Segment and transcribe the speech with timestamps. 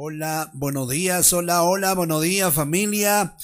[0.00, 3.34] Hola, buenos días, hola, hola, buenos días familia.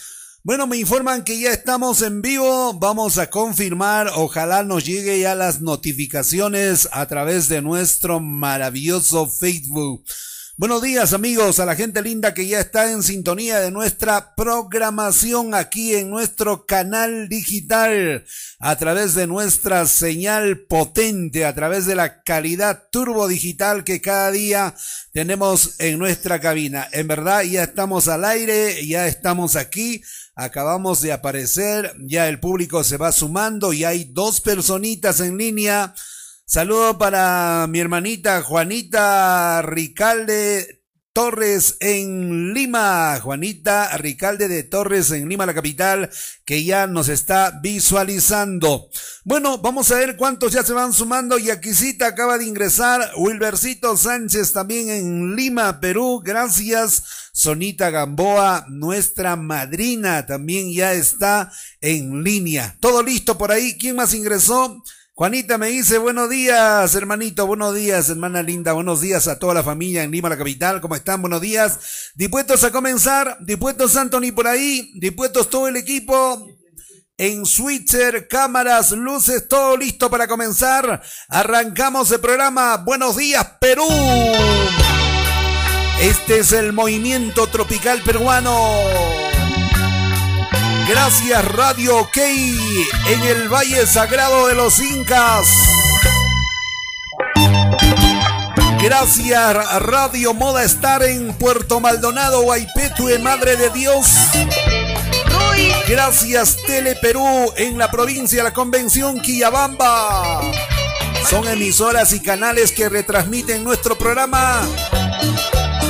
[0.45, 2.75] Bueno, me informan que ya estamos en vivo.
[2.75, 4.13] Vamos a confirmar.
[4.15, 10.05] Ojalá nos llegue ya las notificaciones a través de nuestro maravilloso Facebook.
[10.57, 15.53] Buenos días amigos, a la gente linda que ya está en sintonía de nuestra programación
[15.53, 18.25] aquí en nuestro canal digital,
[18.61, 24.31] a través de nuestra señal potente, a través de la calidad turbo digital que cada
[24.31, 24.77] día
[25.13, 26.87] tenemos en nuestra cabina.
[26.93, 30.05] En verdad ya estamos al aire, ya estamos aquí,
[30.37, 35.93] acabamos de aparecer, ya el público se va sumando y hay dos personitas en línea
[36.55, 43.19] Saludo para mi hermanita Juanita Ricalde Torres en Lima.
[43.21, 46.11] Juanita Ricalde de Torres en Lima, la capital,
[46.45, 48.89] que ya nos está visualizando.
[49.25, 51.39] Bueno, vamos a ver cuántos ya se van sumando.
[51.39, 53.01] Yaquisita acaba de ingresar.
[53.17, 56.23] Wilbercito Sánchez también en Lima, Perú.
[56.25, 57.03] Gracias.
[57.33, 62.77] Sonita Gamboa, nuestra madrina, también ya está en línea.
[62.79, 63.77] Todo listo por ahí.
[63.77, 64.85] ¿Quién más ingresó?
[65.17, 69.63] Juanita me dice, buenos días, hermanito, buenos días, hermana linda, buenos días a toda la
[69.63, 71.21] familia en Lima, la capital, ¿cómo están?
[71.21, 72.11] Buenos días.
[72.17, 76.49] Dispuestos a comenzar, dispuestos Anthony por ahí, dispuestos todo el equipo.
[77.17, 81.01] En switcher, cámaras, luces, todo listo para comenzar.
[81.29, 82.79] Arrancamos el programa.
[82.79, 83.87] Buenos días, Perú.
[86.01, 89.24] Este es el movimiento tropical peruano.
[90.89, 95.49] Gracias Radio OK en el Valle Sagrado de los Incas.
[98.83, 104.07] Gracias Radio Moda Estar en Puerto Maldonado, Guaypetue, Madre de Dios.
[105.89, 110.43] Gracias Tele Perú en la provincia de la Convención Quillabamba.
[111.31, 114.61] Son emisoras y canales que retransmiten nuestro programa.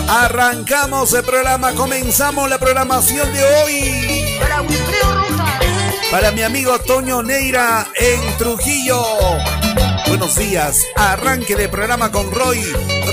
[0.08, 4.38] Arrancamos el programa, comenzamos la programación de hoy.
[6.10, 9.02] Para mi amigo Toño Neira en Trujillo.
[10.06, 12.60] Buenos días, arranque de programa con Roy,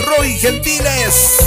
[0.06, 1.40] Roy Gentiles.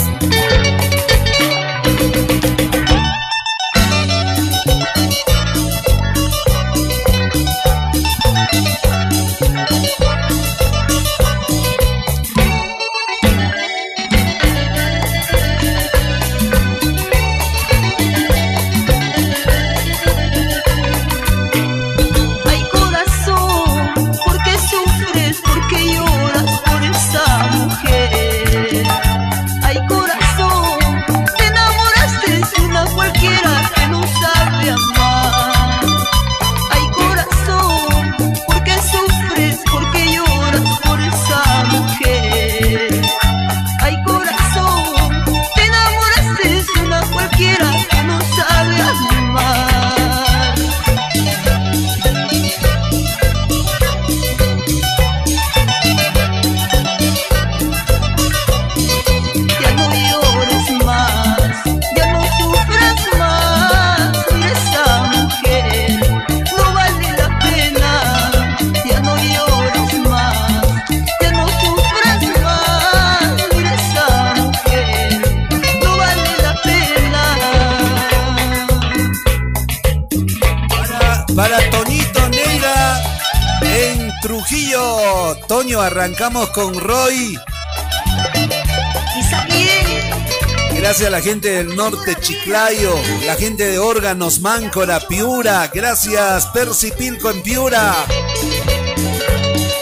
[91.15, 92.93] La gente del norte Chiclayo,
[93.25, 95.71] la gente de órganos Máncora, Piura.
[95.73, 97.95] Gracias Percy Pilco en Piura.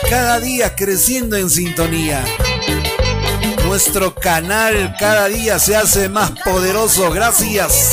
[0.07, 2.23] Cada día creciendo en sintonía.
[3.65, 7.09] Nuestro canal cada día se hace más poderoso.
[7.09, 7.63] Gracias.
[7.63, 7.92] gracias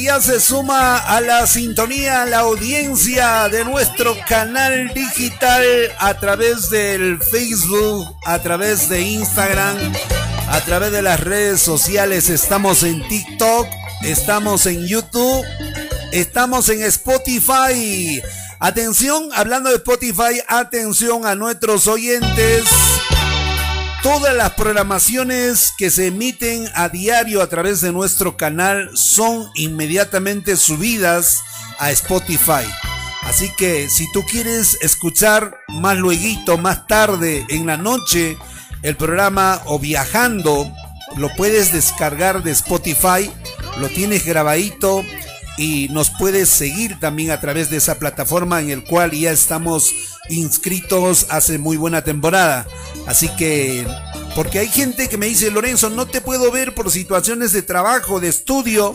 [0.00, 5.64] ya se suma a la sintonía, a la audiencia de nuestro canal digital
[5.98, 9.76] a través del Facebook, a través de Instagram,
[10.48, 12.30] a través de las redes sociales.
[12.30, 13.66] Estamos en TikTok,
[14.02, 15.44] estamos en YouTube,
[16.12, 18.22] estamos en Spotify.
[18.60, 22.64] Atención, hablando de Spotify, atención a nuestros oyentes.
[24.02, 30.56] Todas las programaciones que se emiten a diario a través de nuestro canal son inmediatamente
[30.56, 31.40] subidas
[31.78, 32.66] a Spotify.
[33.22, 38.36] Así que si tú quieres escuchar más luego, más tarde, en la noche,
[38.82, 40.68] el programa o viajando,
[41.16, 43.30] lo puedes descargar de Spotify,
[43.78, 45.04] lo tienes grabadito
[45.56, 49.94] y nos puedes seguir también a través de esa plataforma en el cual ya estamos
[50.28, 52.66] inscritos hace muy buena temporada.
[53.06, 53.86] Así que,
[54.34, 58.20] porque hay gente que me dice, Lorenzo, no te puedo ver por situaciones de trabajo,
[58.20, 58.94] de estudio,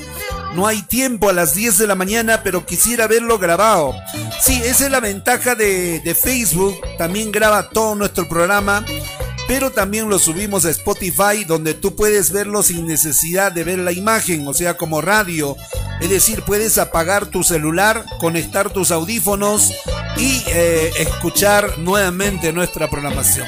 [0.55, 3.93] no hay tiempo a las 10 de la mañana, pero quisiera verlo grabado.
[4.41, 8.85] Sí, esa es la ventaja de, de Facebook, también graba todo nuestro programa
[9.47, 13.93] pero también lo subimos a Spotify donde tú puedes verlo sin necesidad de ver la
[13.93, 15.55] imagen, o sea, como radio.
[16.01, 19.71] Es decir, puedes apagar tu celular, conectar tus audífonos
[20.19, 23.47] y eh, escuchar nuevamente nuestra programación.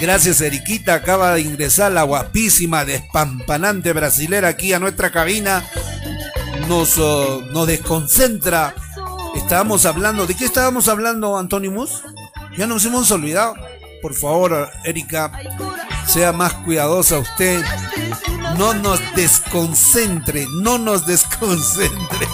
[0.00, 0.94] Gracias, Eriquita.
[0.94, 5.64] Acaba de ingresar la guapísima, despampanante brasilera aquí a nuestra cabina.
[6.68, 8.74] Nos, oh, nos desconcentra.
[9.34, 10.26] Estábamos hablando.
[10.26, 12.02] ¿De qué estábamos hablando, Antonimus?
[12.56, 13.54] Ya nos hemos olvidado.
[14.00, 15.30] Por favor, Erika,
[16.06, 17.62] sea más cuidadosa usted.
[18.56, 22.26] No nos desconcentre, no nos desconcentre.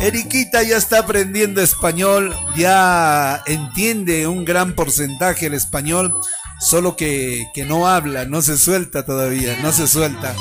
[0.00, 6.20] Eriquita ya está aprendiendo español, ya entiende un gran porcentaje el español,
[6.60, 10.34] solo que, que, no habla, no se suelta todavía, no se suelta.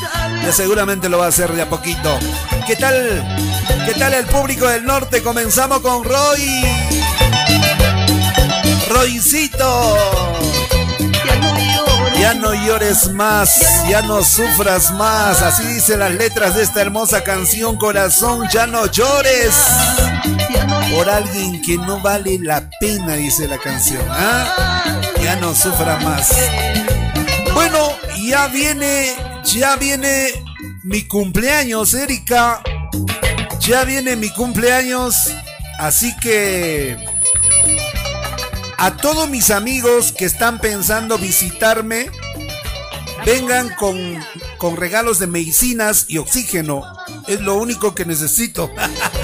[0.43, 2.19] Ya seguramente lo va a hacer de a poquito.
[2.67, 3.23] ¿Qué tal?
[3.85, 5.21] ¿Qué tal el público del norte?
[5.21, 6.63] Comenzamos con Roy.
[8.89, 10.54] Roycito.
[12.19, 13.59] Ya no llores más,
[13.89, 15.41] ya no sufras más.
[15.41, 19.55] Así dicen las letras de esta hermosa canción, corazón, ya no llores.
[20.95, 24.03] Por alguien que no vale la pena, dice la canción.
[24.09, 25.01] ¿ah?
[25.21, 26.33] Ya no sufra más.
[27.53, 29.13] Bueno, ya viene,
[29.43, 30.29] ya viene
[30.83, 32.61] mi cumpleaños, Erika.
[33.59, 35.15] Ya viene mi cumpleaños.
[35.77, 36.97] Así que
[38.77, 42.09] a todos mis amigos que están pensando visitarme,
[43.25, 43.97] vengan con,
[44.57, 46.83] con regalos de medicinas y oxígeno.
[47.27, 48.71] Es lo único que necesito.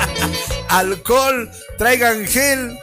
[0.69, 2.79] Alcohol, traigan gel,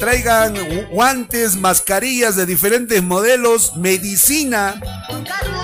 [0.00, 0.54] traigan
[0.90, 4.80] guantes, mascarillas de diferentes modelos, medicina,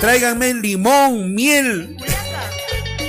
[0.00, 1.96] tráiganme limón, miel.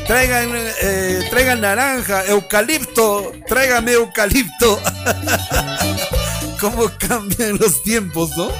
[0.08, 0.50] Traigan,
[0.82, 4.80] eh, traigan naranja, eucalipto, tráigame eucalipto.
[6.60, 8.52] ¿Cómo cambian los tiempos, no?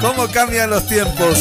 [0.00, 1.38] ¿Cómo cambian los tiempos?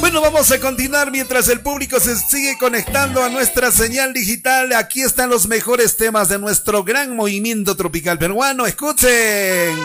[0.00, 4.72] Bueno, vamos a continuar mientras el público se sigue conectando a nuestra señal digital.
[4.72, 8.66] Aquí están los mejores temas de nuestro gran movimiento tropical peruano.
[8.66, 9.76] Escuchen.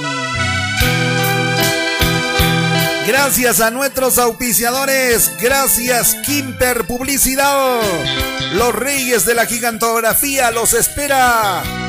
[3.07, 5.31] Gracias a nuestros auspiciadores.
[5.41, 7.81] Gracias Kimper Publicidad.
[8.53, 11.82] Los reyes de la gigantografía los espera.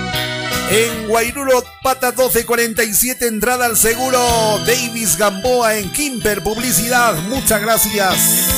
[0.70, 4.18] En Guairulo, pata 1247, entrada al seguro.
[4.66, 7.14] Davis Gamboa en Kimper Publicidad.
[7.28, 8.48] Muchas gracias.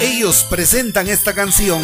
[0.00, 1.82] Ellos presentan esta canción.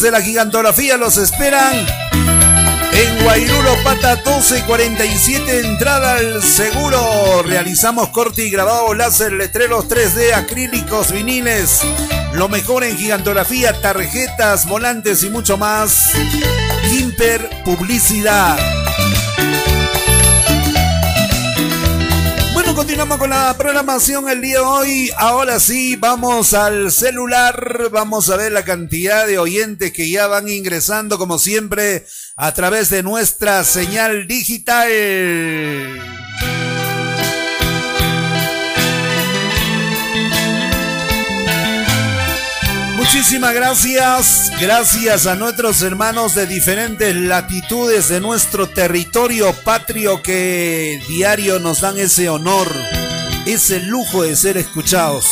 [0.00, 1.74] De la gigantografía los esperan.
[2.92, 7.42] En Guairuro Pata 1247, entrada al seguro.
[7.42, 11.82] Realizamos corte y grabado láser, letreros 3D, acrílicos, viniles.
[12.32, 16.12] Lo mejor en gigantografía, tarjetas, volantes y mucho más.
[16.88, 18.58] Kimper Publicidad.
[22.80, 25.10] continuamos con la programación el día de hoy.
[25.18, 27.69] Ahora sí, vamos al celular.
[27.88, 32.04] Vamos a ver la cantidad de oyentes que ya van ingresando, como siempre,
[32.36, 34.88] a través de nuestra señal digital.
[42.96, 51.58] Muchísimas gracias, gracias a nuestros hermanos de diferentes latitudes de nuestro territorio patrio que diario
[51.58, 52.68] nos dan ese honor,
[53.46, 55.26] ese lujo de ser escuchados.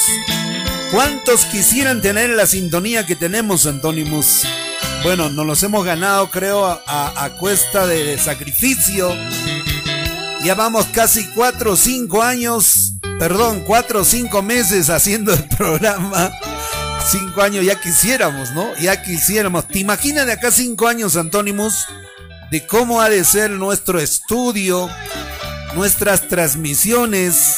[0.90, 4.44] ¿Cuántos quisieran tener la sintonía que tenemos, Antonimus?
[5.02, 9.14] Bueno, nos los hemos ganado, creo, a, cuesta de, sacrificio.
[10.44, 16.32] Ya vamos casi cuatro o cinco años, perdón, cuatro o cinco meses haciendo el programa
[17.08, 18.74] cinco años ya quisiéramos, ¿no?
[18.76, 19.66] Ya quisiéramos.
[19.68, 21.86] ¿Te imaginas de acá cinco años, Antónimos,
[22.50, 24.88] de cómo ha de ser nuestro estudio,
[25.74, 27.56] nuestras transmisiones?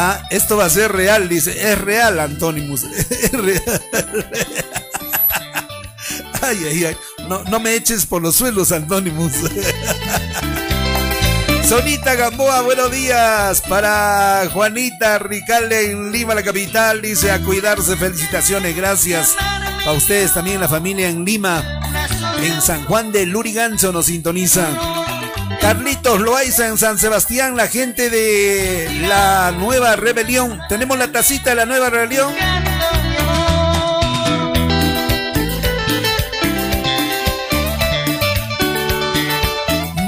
[0.00, 1.72] Ah, esto va a ser real, dice.
[1.72, 2.84] Es real, Antónimos.
[3.10, 3.82] Es real.
[6.40, 6.96] Ay, ay, ay.
[7.28, 9.32] No, no me eches por los suelos, Antónimos.
[11.68, 13.60] Sonita Gamboa, buenos días.
[13.62, 17.02] Para Juanita Ricalde en Lima, la capital.
[17.02, 17.96] Dice a cuidarse.
[17.96, 19.34] Felicitaciones, gracias.
[19.84, 21.80] A ustedes también, la familia en Lima.
[22.40, 24.78] En San Juan de Lurigancho nos sintonizan.
[25.60, 30.58] Carlitos Loaiza en San Sebastián, la gente de la nueva rebelión.
[30.68, 32.32] Tenemos la tacita de la nueva rebelión.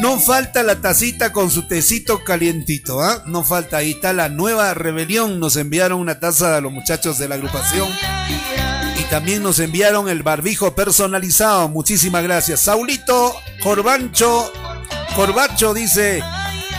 [0.00, 3.22] No falta la tacita con su tecito calientito, ¿ah?
[3.26, 5.38] No falta, ahí está la nueva rebelión.
[5.38, 7.88] Nos enviaron una taza a los muchachos de la agrupación.
[8.98, 11.68] Y también nos enviaron el barbijo personalizado.
[11.68, 12.60] Muchísimas gracias.
[12.60, 14.50] Saulito Corbancho,
[15.20, 16.22] Corbacho dice,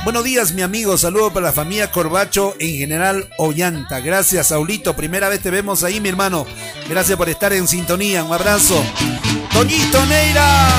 [0.03, 3.99] buenos días mi amigo, saludo para la familia Corbacho en general Ollanta.
[3.99, 6.47] Gracias Saulito, primera vez te vemos ahí mi hermano.
[6.89, 8.83] Gracias por estar en sintonía, un abrazo.
[9.53, 10.69] Toñito Neira.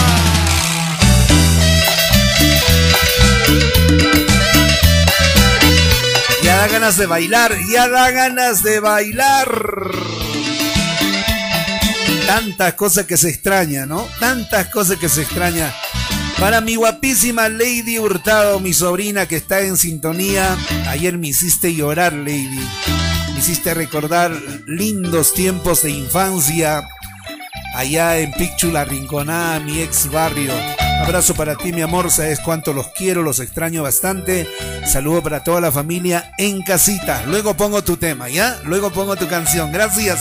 [6.42, 9.88] Ya da ganas de bailar, ya da ganas de bailar.
[12.26, 14.08] Tantas cosas que se extraña, ¿no?
[14.18, 15.72] Tantas cosas que se extraña.
[16.38, 20.56] Para mi guapísima Lady Hurtado, mi sobrina que está en sintonía.
[20.88, 22.60] Ayer me hiciste llorar, Lady.
[23.32, 24.32] Me hiciste recordar
[24.66, 26.82] lindos tiempos de infancia.
[27.74, 30.52] Allá en Pichula Rinconá, mi ex barrio.
[31.02, 32.10] Abrazo para ti, mi amor.
[32.10, 34.46] Sabes cuánto los quiero, los extraño bastante.
[34.86, 37.24] Saludo para toda la familia en casita.
[37.26, 38.60] Luego pongo tu tema, ¿ya?
[38.64, 39.72] Luego pongo tu canción.
[39.72, 40.20] Gracias.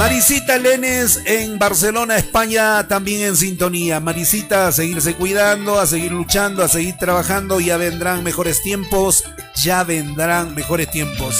[0.00, 4.00] Marisita Lenes en Barcelona, España, también en sintonía.
[4.00, 7.60] Marisita, a seguirse cuidando, a seguir luchando, a seguir trabajando.
[7.60, 9.24] Ya vendrán mejores tiempos.
[9.56, 11.36] Ya vendrán mejores tiempos.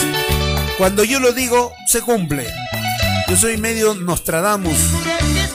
[0.76, 2.46] Cuando yo lo digo, se cumple.
[3.28, 4.78] Yo soy medio Nostradamus.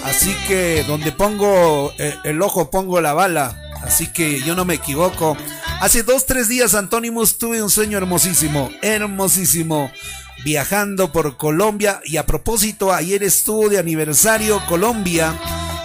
[0.04, 3.56] Así que donde pongo eh, el ojo pongo la bala.
[3.84, 5.38] Así que yo no me equivoco.
[5.80, 9.92] Hace dos, tres días, Antónimos, tuve un sueño hermosísimo, hermosísimo,
[10.44, 12.02] viajando por Colombia.
[12.06, 15.34] Y a propósito, ayer estuvo de aniversario Colombia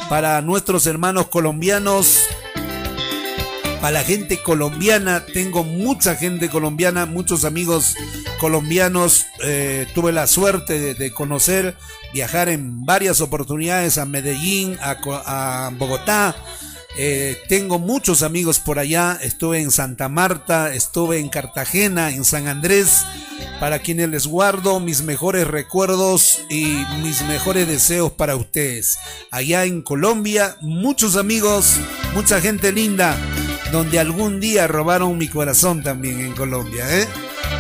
[0.09, 2.25] para nuestros hermanos colombianos.
[3.81, 7.95] Para la gente colombiana, tengo mucha gente colombiana, muchos amigos
[8.39, 9.27] colombianos.
[9.43, 11.77] Eh, tuve la suerte de conocer
[12.13, 16.35] viajar en varias oportunidades a Medellín, a, Bogotá.
[17.03, 19.19] Eh, tengo muchos amigos por allá.
[19.23, 23.07] Estuve en Santa Marta, estuve en Cartagena, en San Andrés,
[23.59, 28.99] para quienes les guardo mis mejores recuerdos y mis mejores deseos para ustedes.
[29.31, 31.77] Allá en Colombia, muchos amigos,
[32.13, 33.17] mucha gente linda,
[33.73, 36.85] donde algún día robaron mi corazón también en Colombia.
[37.01, 37.09] ¿eh?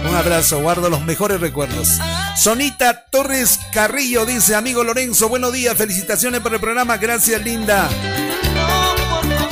[0.06, 1.98] Un abrazo, guardo los mejores recuerdos.
[2.36, 7.88] Sonita Torres Carrillo dice, amigo Lorenzo, buenos días, felicitaciones por el programa, gracias linda.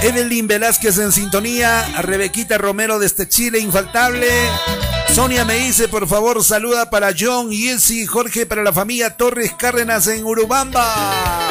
[0.02, 4.28] Evelyn Velázquez en sintonía, Rebequita Romero desde Chile, infaltable.
[5.12, 10.06] Sonia me dice, por favor, saluda para John, Yesi, Jorge, para la familia Torres Cárdenas
[10.06, 11.48] en Urubamba.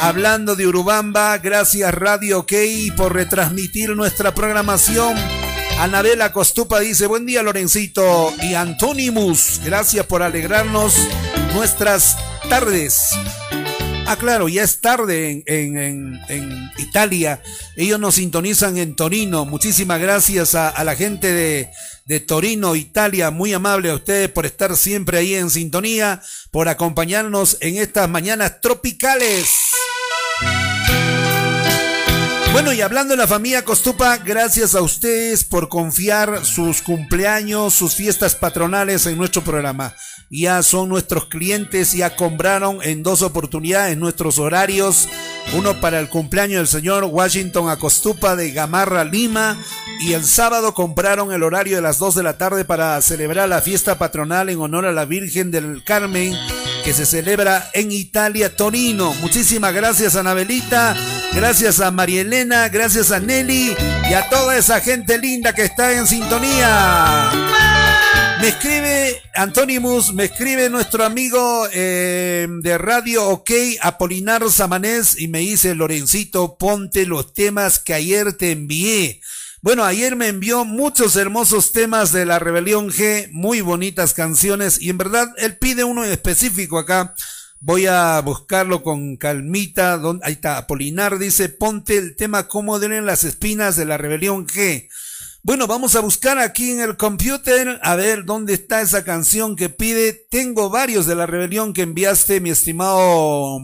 [0.00, 2.52] Hablando de Urubamba, gracias Radio OK
[2.96, 5.16] por retransmitir nuestra programación
[5.78, 10.96] Anabela Costupa dice, buen día Lorencito y Antonimus, gracias por alegrarnos
[11.54, 13.00] nuestras tardes.
[14.10, 16.18] Ah, claro, ya es tarde en,
[16.78, 17.42] Italia.
[17.76, 19.44] Ellos nos sintonizan en Torino.
[19.44, 21.68] Muchísimas gracias a, la gente de,
[22.06, 23.30] de, Torino, Italia.
[23.30, 28.62] Muy amable a ustedes por estar siempre ahí en sintonía, por acompañarnos en estas mañanas
[28.62, 29.46] tropicales.
[32.52, 37.94] Bueno, y hablando de la familia Costupa, gracias a ustedes por confiar sus cumpleaños, sus
[37.94, 39.94] fiestas patronales en nuestro programa.
[40.30, 45.08] Ya son nuestros clientes, ya compraron en dos oportunidades nuestros horarios.
[45.56, 49.58] Uno para el cumpleaños del señor Washington Acostupa de Gamarra, Lima.
[50.00, 53.62] Y el sábado compraron el horario de las 2 de la tarde para celebrar la
[53.62, 56.34] fiesta patronal en honor a la Virgen del Carmen
[56.84, 59.12] que se celebra en Italia, Torino.
[59.20, 60.96] Muchísimas gracias Anabelita,
[61.34, 63.74] gracias a María Elena, gracias a Nelly
[64.08, 67.77] y a toda esa gente linda que está en sintonía.
[68.40, 75.40] Me escribe Antonimus, me escribe nuestro amigo eh, de Radio OK, Apolinar Samanés, y me
[75.40, 79.20] dice, Lorencito, ponte los temas que ayer te envié.
[79.60, 84.90] Bueno, ayer me envió muchos hermosos temas de la Rebelión G, muy bonitas canciones, y
[84.90, 87.16] en verdad él pide uno en específico acá.
[87.58, 90.00] Voy a buscarlo con calmita.
[90.22, 94.88] ahí está, Apolinar dice, ponte el tema cómo den las espinas de la Rebelión G.
[95.42, 99.68] Bueno, vamos a buscar aquí en el computer a ver dónde está esa canción que
[99.68, 100.12] pide.
[100.30, 103.60] Tengo varios de la rebelión que enviaste, mi estimado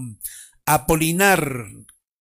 [0.66, 1.66] Apolinar.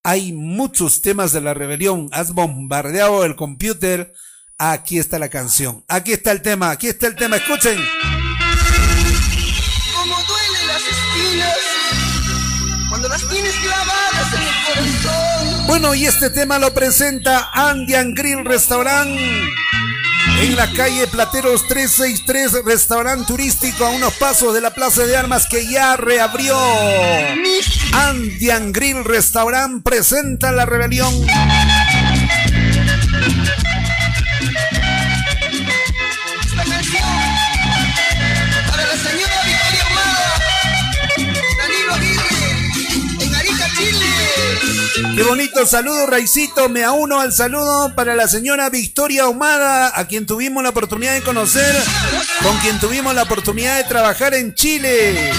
[0.03, 2.09] Hay muchos temas de la rebelión.
[2.11, 4.13] Has bombardeado el computer.
[4.57, 5.85] Aquí está la canción.
[5.87, 6.71] Aquí está el tema.
[6.71, 7.37] Aquí está el tema.
[7.37, 7.79] Escuchen.
[15.67, 19.09] Bueno, y este tema lo presenta Andian Grill Restaurant
[20.41, 25.47] en la calle Plateros 363, restaurante turístico a unos pasos de la Plaza de Armas
[25.47, 26.57] que ya reabrió.
[27.93, 31.13] Andian Grill Restaurant presenta la rebelión.
[44.93, 46.69] Qué bonito saludo, Raicito.
[46.69, 51.23] Me auno al saludo para la señora Victoria Ahumada, a quien tuvimos la oportunidad de
[51.23, 51.75] conocer,
[52.43, 55.31] con quien tuvimos la oportunidad de trabajar en Chile.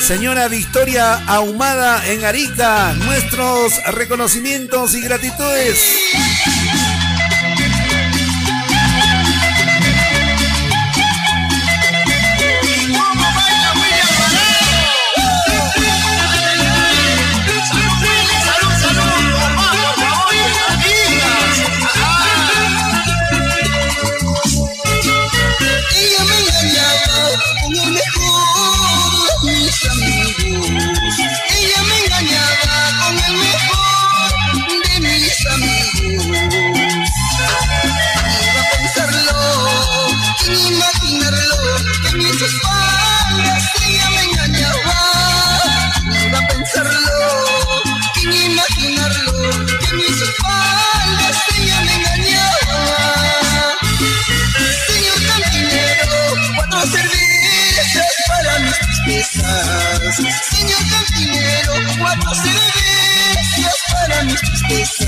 [0.00, 5.82] Señora Victoria Ahumada en Arica, nuestros reconocimientos y gratitudes.
[64.06, 65.03] Para mis tristezas.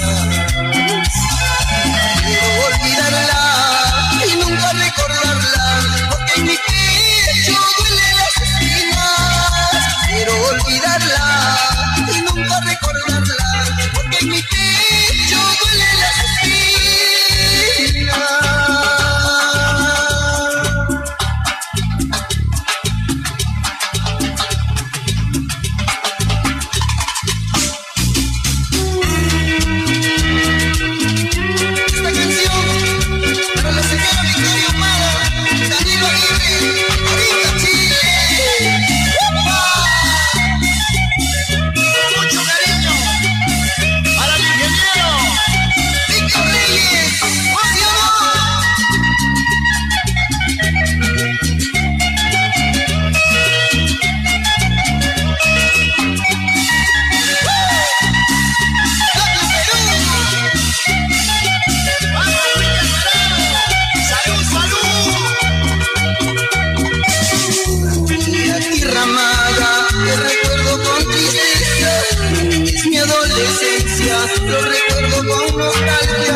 [74.46, 76.35] Lo recuerdo con nostalgia.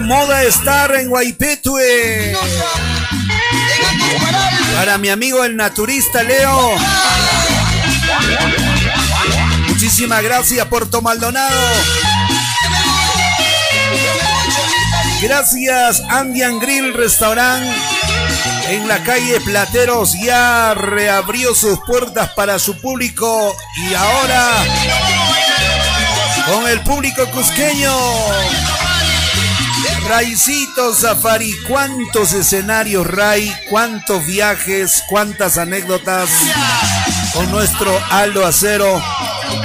[0.00, 2.36] Moda Star en Guaipetue.
[4.76, 6.76] Para mi amigo el naturista Leo.
[9.68, 11.56] Muchísimas gracias, Puerto Maldonado.
[15.22, 17.64] Gracias, Andian Grill Restaurant.
[18.68, 23.56] En la calle Plateros ya reabrió sus puertas para su público
[23.88, 24.50] y ahora
[26.46, 27.94] con el público cusqueño.
[30.06, 36.28] Raicito Safari, cuántos escenarios, Ray, cuántos viajes, cuántas anécdotas
[37.32, 39.02] con nuestro Aldo Acero.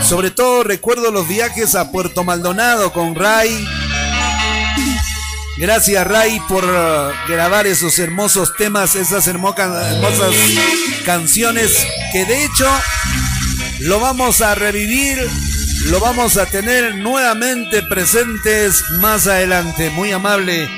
[0.03, 3.67] Sobre todo recuerdo los viajes a Puerto Maldonado con Ray.
[5.57, 10.33] Gracias Ray por uh, grabar esos hermosos temas, esas hermosas
[11.05, 12.65] canciones que de hecho
[13.79, 15.29] lo vamos a revivir
[15.85, 19.89] lo vamos a tener nuevamente presentes más adelante.
[19.91, 20.69] Muy amable.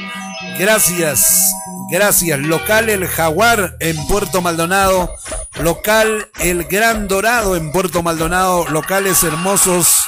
[0.59, 1.53] Gracias.
[1.89, 2.39] Gracias.
[2.39, 5.13] Local El Jaguar en Puerto Maldonado.
[5.61, 8.67] Local El Gran Dorado en Puerto Maldonado.
[8.69, 10.01] Locales hermosos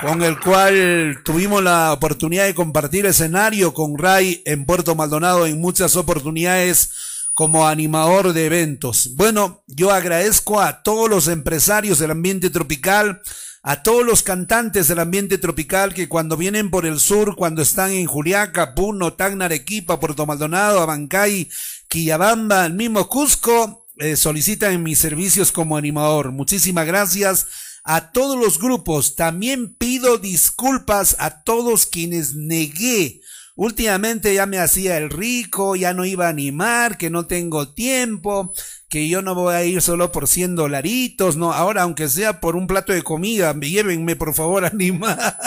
[0.00, 5.60] con el cual tuvimos la oportunidad de compartir escenario con Ray en Puerto Maldonado en
[5.60, 6.90] muchas oportunidades
[7.34, 9.10] como animador de eventos.
[9.14, 13.22] Bueno, yo agradezco a todos los empresarios del ambiente tropical,
[13.62, 17.92] a todos los cantantes del ambiente tropical que cuando vienen por el sur, cuando están
[17.92, 21.48] en Juliaca, Puno, Tacna, Arequipa, Puerto Maldonado, Abancay,
[21.88, 26.32] Quillabamba, el mismo Cusco, eh, solicitan mis servicios como animador.
[26.32, 27.46] Muchísimas gracias
[27.84, 29.14] a todos los grupos.
[29.14, 33.22] También pido disculpas a todos quienes negué
[33.54, 38.54] Últimamente ya me hacía el rico, ya no iba a animar, que no tengo tiempo,
[38.92, 42.56] que yo no voy a ir solo por 100 dolaritos, no, ahora aunque sea por
[42.56, 45.38] un plato de comida, llévenme por favor a animar.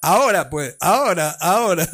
[0.00, 1.88] ahora pues, ahora, ahora.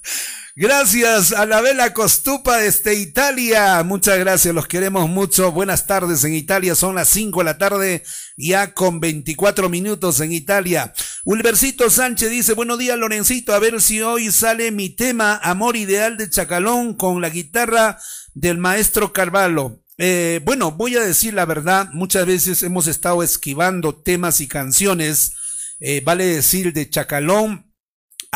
[0.56, 3.82] Gracias a la Vela Costupa desde Italia.
[3.84, 5.50] Muchas gracias, los queremos mucho.
[5.50, 8.04] Buenas tardes en Italia, son las 5 de la tarde,
[8.36, 10.92] ya con 24 minutos en Italia.
[11.24, 16.16] Ulversito Sánchez dice, buenos días Lorencito, a ver si hoy sale mi tema Amor Ideal
[16.16, 17.98] de Chacalón con la guitarra
[18.34, 19.83] del maestro Carvalho.
[19.98, 25.32] Eh, bueno, voy a decir la verdad, muchas veces hemos estado esquivando temas y canciones,
[25.78, 27.74] eh, vale decir de Chacalón,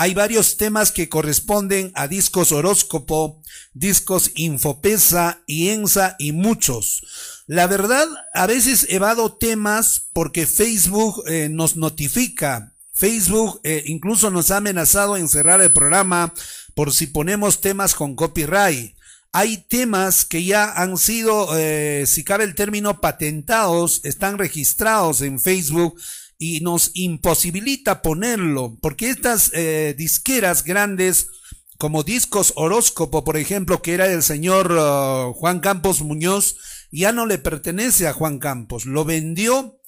[0.00, 3.42] hay varios temas que corresponden a discos horóscopo,
[3.72, 7.42] discos infopesa y ensa y muchos.
[7.48, 12.76] La verdad, a veces evado temas porque Facebook eh, nos notifica.
[12.92, 16.32] Facebook eh, incluso nos ha amenazado en cerrar el programa
[16.76, 18.94] por si ponemos temas con copyright.
[19.32, 25.38] Hay temas que ya han sido, eh, si cabe el término, patentados, están registrados en
[25.38, 26.00] Facebook
[26.38, 31.28] y nos imposibilita ponerlo, porque estas eh, disqueras grandes,
[31.76, 36.56] como Discos Horóscopo, por ejemplo, que era el señor uh, Juan Campos Muñoz,
[36.90, 39.78] ya no le pertenece a Juan Campos, lo vendió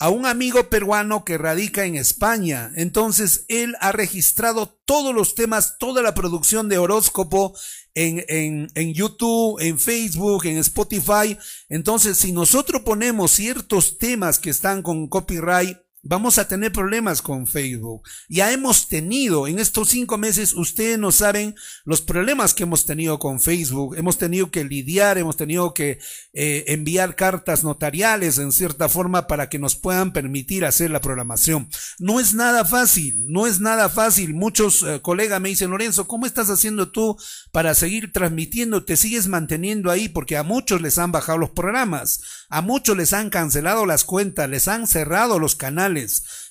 [0.00, 2.70] a un amigo peruano que radica en España.
[2.74, 7.54] Entonces, él ha registrado todos los temas, toda la producción de horóscopo
[7.94, 11.36] en, en, en, YouTube, en Facebook, en Spotify.
[11.68, 17.46] Entonces, si nosotros ponemos ciertos temas que están con copyright, Vamos a tener problemas con
[17.46, 18.08] Facebook.
[18.26, 23.18] Ya hemos tenido, en estos cinco meses, ustedes no saben los problemas que hemos tenido
[23.18, 23.96] con Facebook.
[23.98, 25.98] Hemos tenido que lidiar, hemos tenido que
[26.32, 31.68] eh, enviar cartas notariales en cierta forma para que nos puedan permitir hacer la programación.
[31.98, 34.32] No es nada fácil, no es nada fácil.
[34.32, 37.18] Muchos eh, colegas me dicen, Lorenzo, ¿cómo estás haciendo tú
[37.52, 38.84] para seguir transmitiendo?
[38.84, 43.12] Te sigues manteniendo ahí porque a muchos les han bajado los programas, a muchos les
[43.12, 45.89] han cancelado las cuentas, les han cerrado los canales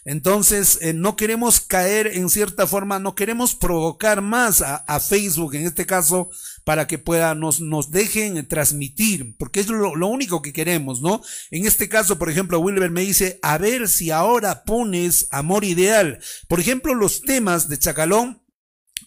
[0.06, 5.65] entonces, eh, no queremos caer en cierta forma, no queremos provocar más a, Facebook, en
[5.65, 6.30] este caso,
[6.63, 11.21] para que pueda, nos, nos dejen transmitir, porque es lo, lo, único que queremos, ¿no?
[11.52, 16.19] En este caso, por ejemplo, Wilber me dice, a ver si ahora pones amor ideal.
[16.47, 18.41] Por ejemplo, los temas de Chacalón,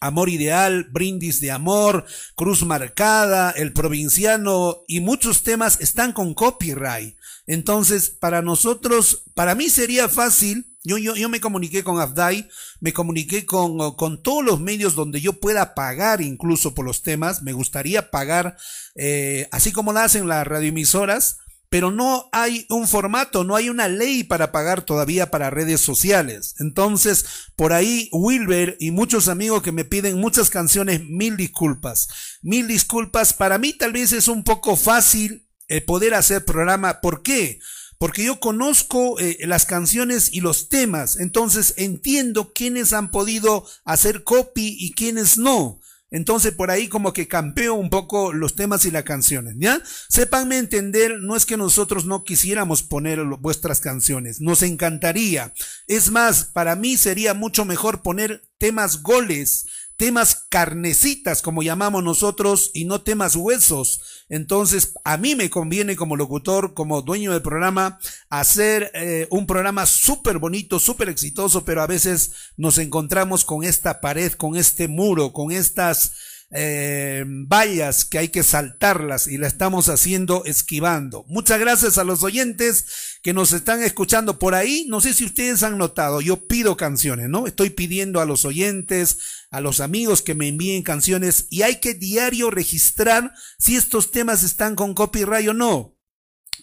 [0.02, 7.16] Amor Ideal, Brindis de Amor, Cruz Marcada, El Provinciano y muchos temas están con copyright.
[7.46, 12.48] Entonces, para nosotros, para mí sería fácil, yo, yo, yo me comuniqué con Afdai,
[12.80, 17.42] me comuniqué con, con todos los medios donde yo pueda pagar incluso por los temas,
[17.42, 18.56] me gustaría pagar,
[18.94, 21.38] eh, así como lo hacen las radioemisoras,
[21.72, 26.54] pero no hay un formato, no hay una ley para pagar todavía para redes sociales.
[26.58, 27.24] Entonces,
[27.56, 32.08] por ahí, Wilber y muchos amigos que me piden muchas canciones, mil disculpas.
[32.42, 33.32] Mil disculpas.
[33.32, 35.48] Para mí tal vez es un poco fácil
[35.80, 37.00] poder hacer programa.
[37.00, 37.60] ¿Por qué?
[37.98, 44.24] Porque yo conozco eh, las canciones y los temas, entonces entiendo quiénes han podido hacer
[44.24, 45.78] copy y quiénes no.
[46.10, 49.80] Entonces por ahí como que campeo un poco los temas y las canciones, ¿ya?
[50.08, 55.54] Sépanme entender, no es que nosotros no quisiéramos poner vuestras canciones, nos encantaría.
[55.86, 62.70] Es más, para mí sería mucho mejor poner temas goles, temas carnecitas, como llamamos nosotros,
[62.74, 64.00] y no temas huesos.
[64.32, 67.98] Entonces, a mí me conviene como locutor, como dueño del programa,
[68.30, 74.00] hacer eh, un programa súper bonito, súper exitoso, pero a veces nos encontramos con esta
[74.00, 76.14] pared, con este muro, con estas
[76.54, 81.24] eh, vallas que hay que saltarlas y la estamos haciendo esquivando.
[81.28, 84.84] Muchas gracias a los oyentes que nos están escuchando por ahí.
[84.88, 87.46] No sé si ustedes han notado, yo pido canciones, ¿no?
[87.46, 89.18] Estoy pidiendo a los oyentes,
[89.50, 94.42] a los amigos que me envíen canciones y hay que diario registrar si estos temas
[94.42, 95.91] están con copyright o no.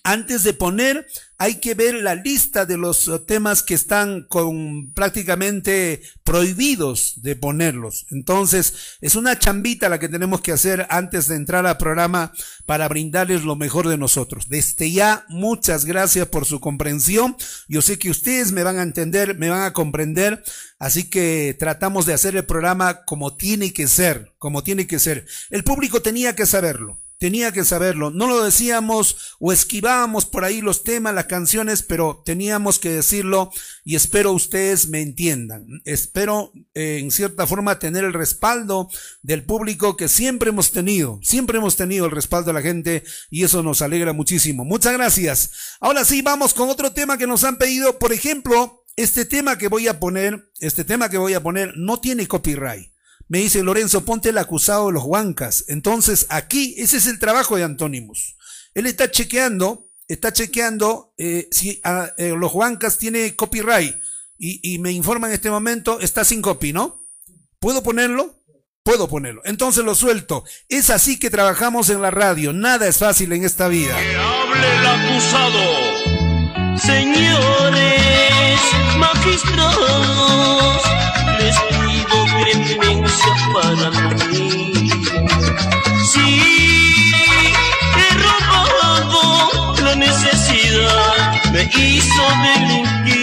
[0.04, 1.08] Antes de poner,
[1.38, 7.36] hay que ver la lista de los eh, temas que están con prácticamente prohibidos de
[7.36, 8.06] ponerlos.
[8.12, 12.34] Entonces, es una chambita la que tenemos que hacer antes de entrar al programa
[12.66, 14.50] para brindarles lo mejor de nosotros.
[14.50, 17.36] Desde ya, muchas gracias por su comprensión.
[17.68, 20.44] Yo sé que ustedes me van a entender, me van a comprender.
[20.78, 25.26] Así que tratamos de hacer el programa como tiene que ser, como tiene que ser.
[25.50, 28.10] El público tenía que saberlo tenía que saberlo.
[28.10, 33.52] No lo decíamos o esquivábamos por ahí los temas, las canciones, pero teníamos que decirlo
[33.84, 35.68] y espero ustedes me entiendan.
[35.86, 38.90] Espero eh, en cierta forma tener el respaldo
[39.22, 41.20] del público que siempre hemos tenido.
[41.22, 44.64] Siempre hemos tenido el respaldo de la gente y eso nos alegra muchísimo.
[44.64, 45.52] Muchas gracias.
[45.82, 48.00] Ahora sí, vamos con otro tema que nos han pedido.
[48.00, 52.00] Por ejemplo, este tema que voy a poner, este tema que voy a poner no
[52.00, 52.92] tiene copyright.
[53.30, 55.66] Me dice Lorenzo, ponte el acusado de los huancas.
[55.68, 58.36] Entonces, aquí, ese es el trabajo de Antónimos.
[58.74, 63.96] Él está chequeando, está chequeando eh, si ah, eh, los huancas tiene copyright.
[64.38, 67.06] Y, y me informa en este momento, está sin copy, ¿no?
[67.60, 68.36] ¿Puedo ponerlo?
[68.84, 69.42] Puedo ponerlo.
[69.46, 70.44] Entonces lo suelto.
[70.68, 72.52] Es así que trabajamos en la radio.
[72.52, 73.96] Nada es fácil en esta vida.
[73.96, 75.60] Que hable el acusado.
[76.80, 78.60] Señores
[78.98, 80.82] magistrados,
[82.52, 83.90] clemencia para
[84.28, 84.90] mí.
[86.12, 87.14] Si
[87.98, 93.19] he robado, la necesidad me hizo delinquir.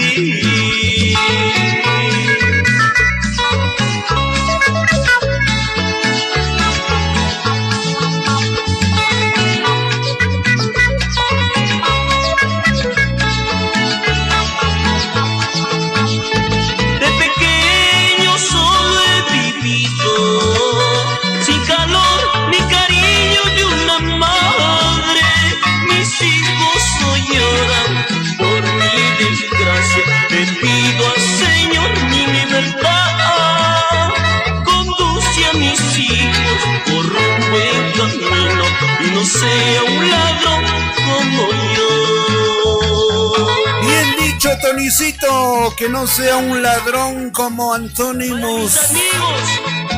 [44.66, 48.81] Bien dicho, Tonicito, que no sea un ladrón como amigos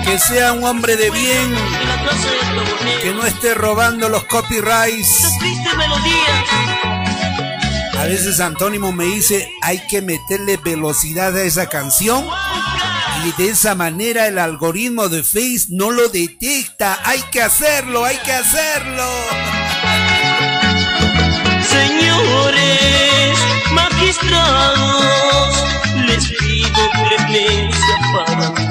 [0.05, 1.55] que sea un hombre de bien,
[3.03, 5.25] que no esté robando los copyrights.
[7.99, 12.27] A veces Antónimo me dice, hay que meterle velocidad a esa canción
[13.27, 16.99] y de esa manera el algoritmo de Face no lo detecta.
[17.05, 19.05] Hay que hacerlo, hay que hacerlo.
[21.69, 23.18] Señores
[23.99, 25.65] magistrados,
[26.07, 26.91] les pido
[27.27, 28.68] clemencia para mí.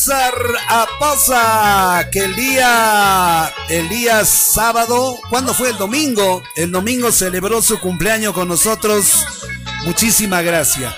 [0.00, 0.34] César
[0.66, 6.42] Aposa, que el día, el día sábado, ¿cuándo fue el domingo?
[6.56, 9.26] El domingo celebró su cumpleaños con nosotros.
[9.84, 10.94] Muchísimas gracias.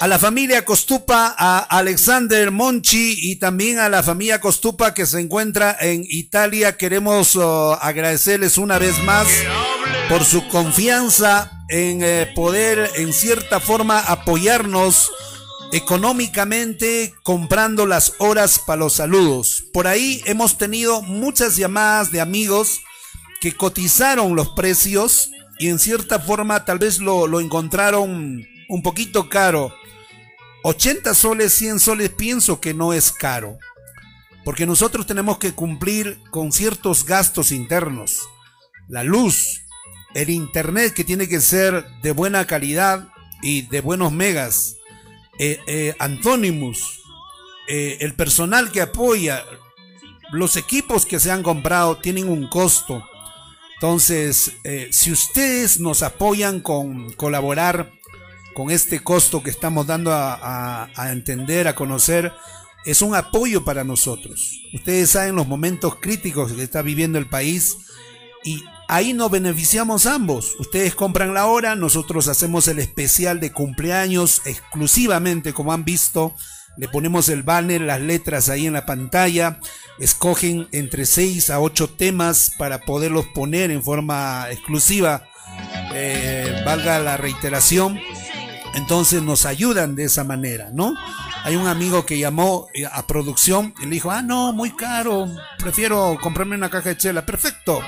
[0.00, 5.20] A la familia Costupa, a Alexander Monchi y también a la familia Costupa que se
[5.20, 9.28] encuentra en Italia, queremos oh, agradecerles una vez más
[10.08, 15.10] por su confianza en eh, poder en cierta forma apoyarnos
[15.72, 19.64] económicamente comprando las horas para los saludos.
[19.72, 22.80] Por ahí hemos tenido muchas llamadas de amigos
[23.40, 29.28] que cotizaron los precios y en cierta forma tal vez lo, lo encontraron un poquito
[29.28, 29.74] caro.
[30.64, 33.58] 80 soles, 100 soles pienso que no es caro.
[34.44, 38.20] Porque nosotros tenemos que cumplir con ciertos gastos internos.
[38.88, 39.60] La luz,
[40.14, 43.08] el internet que tiene que ser de buena calidad
[43.42, 44.77] y de buenos megas
[45.38, 45.94] eh, eh,
[47.68, 49.44] eh, el personal que apoya,
[50.32, 53.06] los equipos que se han comprado tienen un costo.
[53.74, 54.52] Entonces,
[54.90, 57.92] si ustedes nos apoyan con colaborar
[58.54, 62.32] con este costo que estamos dando a, a, entender, a conocer,
[62.84, 64.60] es un apoyo para nosotros.
[64.74, 67.76] Ustedes saben los momentos críticos que está viviendo el país
[68.44, 70.56] y ahí nos beneficiamos ambos.
[70.58, 76.34] Ustedes compran la hora, nosotros hacemos el especial de cumpleaños exclusivamente, como han visto.
[76.76, 79.60] Le ponemos el banner, las letras ahí en la pantalla.
[79.98, 85.24] Escogen entre 6 a 8 temas para poderlos poner en forma exclusiva.
[85.92, 88.00] Eh, valga la reiteración.
[88.74, 90.94] Entonces nos ayudan de esa manera, ¿no?
[91.42, 95.26] Hay un amigo que llamó eh, a producción y le dijo, ah, no, muy caro,
[95.58, 97.26] prefiero comprarme una caja de chela.
[97.26, 97.82] Perfecto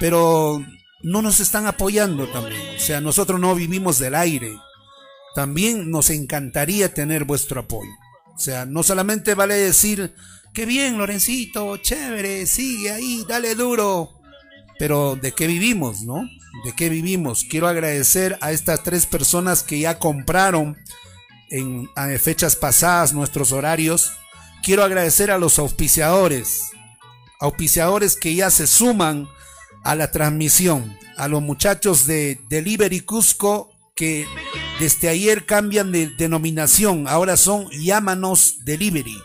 [0.00, 0.64] pero
[1.02, 2.76] no nos están apoyando también.
[2.76, 4.56] O sea, nosotros no vivimos del aire.
[5.34, 7.90] También nos encantaría tener vuestro apoyo.
[8.34, 10.14] O sea, no solamente vale decir,
[10.52, 14.20] qué bien, Lorencito, chévere, sigue ahí, dale duro.
[14.78, 16.28] Pero ¿de qué vivimos, no?
[16.64, 17.44] ¿De qué vivimos?
[17.44, 20.76] Quiero agradecer a estas tres personas que ya compraron
[21.50, 21.88] en
[22.18, 24.12] fechas pasadas nuestros horarios.
[24.64, 26.70] Quiero agradecer a los auspiciadores,
[27.38, 29.28] auspiciadores que ya se suman
[29.84, 34.26] a la transmisión, a los muchachos de Delivery Cusco que
[34.80, 39.16] desde ayer cambian de denominación, ahora son Llámanos Delivery.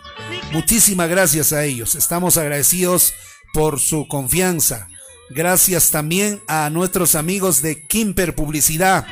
[0.51, 3.13] Muchísimas gracias a ellos, estamos agradecidos
[3.53, 4.87] por su confianza.
[5.31, 9.05] Gracias también a nuestros amigos de Kimper Publicidad.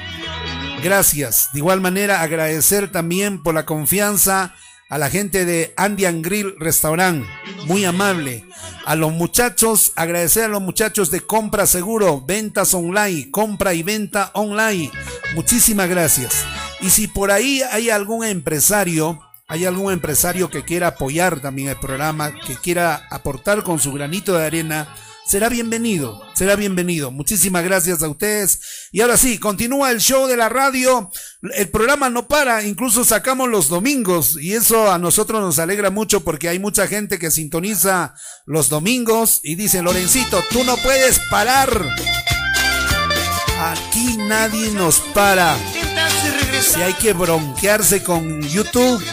[0.84, 1.50] Gracias.
[1.54, 4.56] De igual manera agradecer también por la confianza
[4.90, 7.26] a la gente de Andian Grill Restaurant,
[7.66, 8.46] muy amable.
[8.86, 14.32] A los muchachos, agradecer a los muchachos de Compra Seguro, ventas online, compra y venta
[14.34, 14.92] online.
[15.36, 16.46] Muchísimas gracias.
[16.80, 21.78] Y si por ahí hay algún empresario, hay algún empresario que quiera apoyar también el
[21.78, 24.88] programa, que quiera aportar con su granito de arena,
[25.28, 27.12] será bienvenido, será bienvenido.
[27.12, 28.60] Muchísimas gracias a ustedes.
[28.92, 31.12] Y ahora sí, continúa el show de la radio.
[31.54, 36.24] El programa no para, incluso sacamos los domingos y eso a nosotros nos alegra mucho
[36.24, 38.16] porque hay mucha gente que sintoniza
[38.46, 41.70] los domingos y dice, Lorencito, tú no puedes parar.
[43.60, 45.58] Aquí nadie nos para.
[46.62, 49.04] Si hay que bronquearse con YouTube,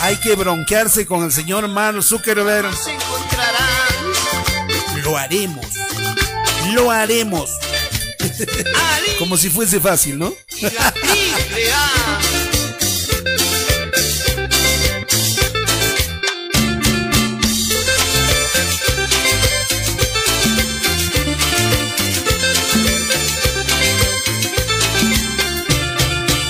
[0.00, 2.70] hay que bronquearse con el señor Mark Zuckerberg
[5.00, 5.66] lo haremos.
[6.72, 7.50] Lo haremos.
[9.18, 10.32] Como si fuese fácil, ¿no?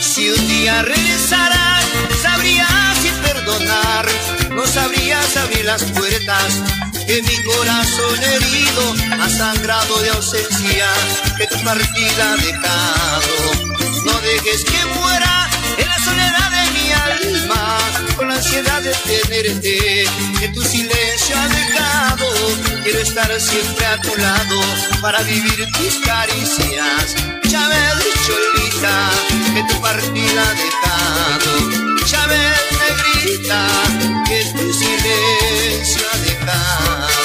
[0.01, 1.85] Si un día regresarás,
[2.23, 4.07] sabrías si perdonar,
[4.51, 6.63] no sabrías abrir las puertas
[7.11, 10.87] que mi corazón herido ha sangrado de ausencia
[11.37, 13.35] que tu partida ha dejado.
[14.05, 17.79] No dejes que muera en la soledad de mi alma,
[18.17, 20.05] con la ansiedad de tenerte,
[20.39, 22.27] que tu silencio ha dejado.
[22.85, 24.61] Quiero estar siempre a tu lado
[25.03, 27.17] para vivir tus caricias.
[27.49, 29.11] Ya me has dicho, Lita,
[29.55, 31.51] que tu partida ha dejado.
[32.07, 33.67] Ya ves, negrita,
[34.29, 36.30] que tu silencio ha dejado.
[36.49, 37.20] Alma,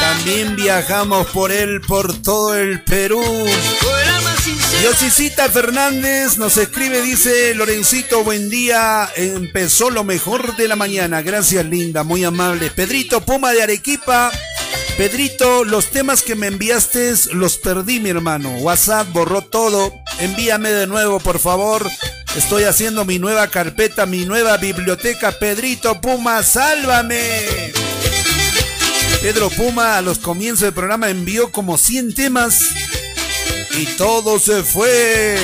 [0.00, 3.22] También viajamos por él, por todo el Perú.
[4.82, 11.66] Yosicita Fernández nos escribe, dice Lorencito, buen día, empezó lo mejor de la mañana, gracias
[11.66, 12.70] linda, muy amable.
[12.70, 14.30] Pedrito Puma de Arequipa,
[14.96, 20.86] Pedrito, los temas que me enviaste los perdí mi hermano, WhatsApp borró todo, envíame de
[20.86, 21.86] nuevo por favor,
[22.36, 27.72] estoy haciendo mi nueva carpeta, mi nueva biblioteca, Pedrito Puma, sálvame.
[29.20, 32.62] Pedro Puma a los comienzos del programa envió como 100 temas
[33.76, 35.38] y todo se fue.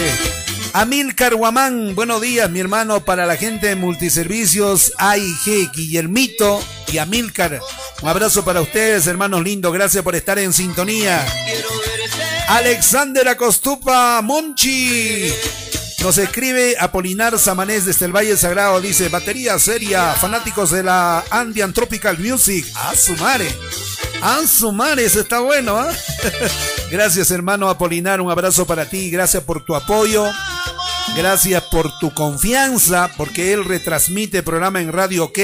[0.73, 6.63] Amilcar Guamán, buenos días, mi hermano, para la gente de multiservicios AIG, Guillermito
[6.93, 7.61] y Amilcar.
[8.03, 11.27] Un abrazo para ustedes, hermanos lindos, gracias por estar en sintonía.
[12.49, 15.33] Alexander Acostupa Monchi.
[16.07, 18.81] Nos escribe Apolinar Samanés desde el Valle Sagrado.
[18.81, 22.65] Dice, batería seria, fanáticos de la Andean Tropical Music.
[22.77, 23.53] A su madre.
[24.23, 25.93] A su madre, eso está bueno, ¿ah?
[26.93, 28.21] Gracias, hermano Apolinar.
[28.21, 29.11] Un abrazo para ti.
[29.11, 30.25] Gracias por tu apoyo.
[31.17, 35.41] Gracias por tu confianza, porque él retransmite programa en Radio OK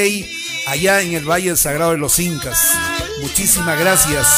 [0.69, 2.71] allá en el Valle Sagrado de los Incas.
[3.21, 4.29] Muchísimas gracias.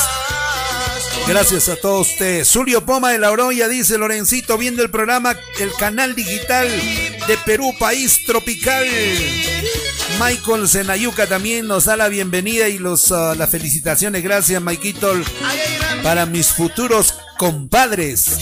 [1.27, 2.49] Gracias a todos ustedes.
[2.49, 6.69] Zulio Poma de la Oroya dice Lorencito viendo el programa El canal digital
[7.27, 8.87] de Perú, país tropical.
[10.21, 14.23] Michael Senayuca también nos da la bienvenida y los, uh, las felicitaciones.
[14.23, 15.13] Gracias, Maikito,
[16.03, 18.39] para mis futuros compadres.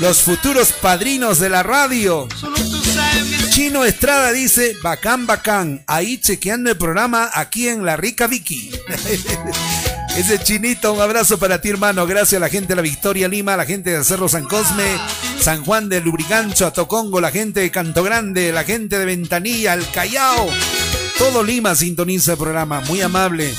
[0.00, 2.26] Los futuros padrinos de la radio.
[3.50, 5.84] Chino Estrada dice, bacán, bacán.
[5.86, 8.72] Ahí chequeando el programa aquí en La Rica Vicky.
[10.16, 12.06] Ese chinito, un abrazo para ti, hermano.
[12.06, 14.84] Gracias a la gente de la Victoria Lima, a la gente de Cerro San Cosme,
[15.40, 19.72] San Juan de Lubrigancho, a Tocongo, la gente de Canto Grande, la gente de Ventanilla,
[19.72, 20.50] el Callao.
[21.16, 22.80] Todo Lima sintoniza el programa.
[22.82, 23.54] Muy amable.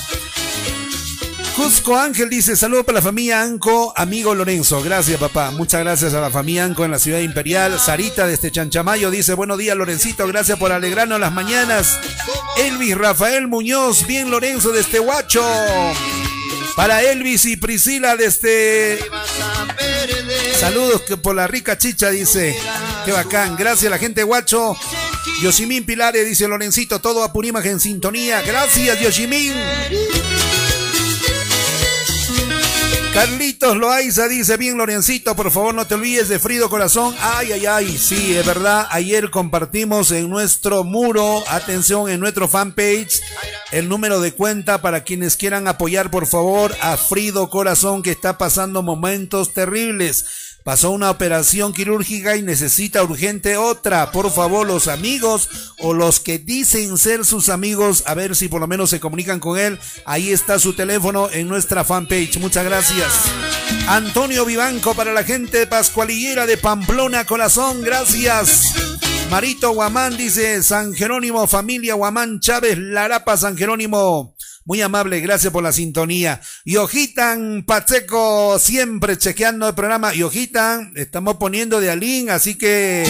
[1.55, 4.81] Cusco Ángel dice, saludo para la familia Anco, amigo Lorenzo.
[4.83, 5.51] Gracias, papá.
[5.51, 7.79] Muchas gracias a la familia Anco en la ciudad imperial.
[7.79, 10.27] Sarita desde Chanchamayo dice, buenos días, Lorencito.
[10.27, 11.99] Gracias por alegrarnos las mañanas.
[12.57, 15.43] Elvis Rafael Muñoz, bien Lorenzo desde Huacho.
[16.75, 18.99] Para Elvis y Priscila desde...
[20.59, 22.57] Saludos que por la rica chicha, dice.
[23.05, 23.55] Qué bacán.
[23.55, 24.75] Gracias a la gente de Huacho.
[25.41, 28.41] Yoshimín Pilares, dice Lorencito, todo Apurímac en sintonía.
[28.41, 29.53] Gracias, Yoshimín.
[33.13, 37.13] Carlitos Loaiza dice, bien Lorencito, por favor no te olvides de Frido Corazón.
[37.21, 43.21] Ay, ay, ay, sí, es verdad, ayer compartimos en nuestro muro, atención, en nuestro fanpage,
[43.71, 48.39] el número de cuenta para quienes quieran apoyar, por favor, a Frido Corazón que está
[48.39, 50.25] pasando momentos terribles.
[50.63, 54.11] Pasó una operación quirúrgica y necesita urgente otra.
[54.11, 55.49] Por favor, los amigos
[55.79, 59.39] o los que dicen ser sus amigos, a ver si por lo menos se comunican
[59.39, 59.77] con él.
[60.05, 62.37] Ahí está su teléfono en nuestra fanpage.
[62.37, 63.11] Muchas gracias.
[63.87, 67.81] Antonio Vivanco para la gente de Pascualillera de Pamplona, corazón.
[67.81, 68.73] Gracias.
[69.29, 74.35] Marito Guamán dice San Jerónimo, familia Guamán Chávez, Larapa, San Jerónimo.
[74.65, 76.41] Muy amable, gracias por la sintonía.
[76.63, 80.15] Y Ojitan Pacheco, siempre chequeando el programa.
[80.15, 83.03] Y Ojitan, estamos poniendo de Alín, así que.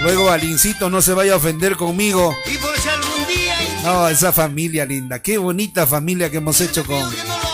[0.00, 2.32] Luego Alincito no se vaya a ofender conmigo.
[2.46, 5.20] Y por si algún día No, esa familia linda.
[5.20, 7.02] Qué bonita familia que hemos hecho con,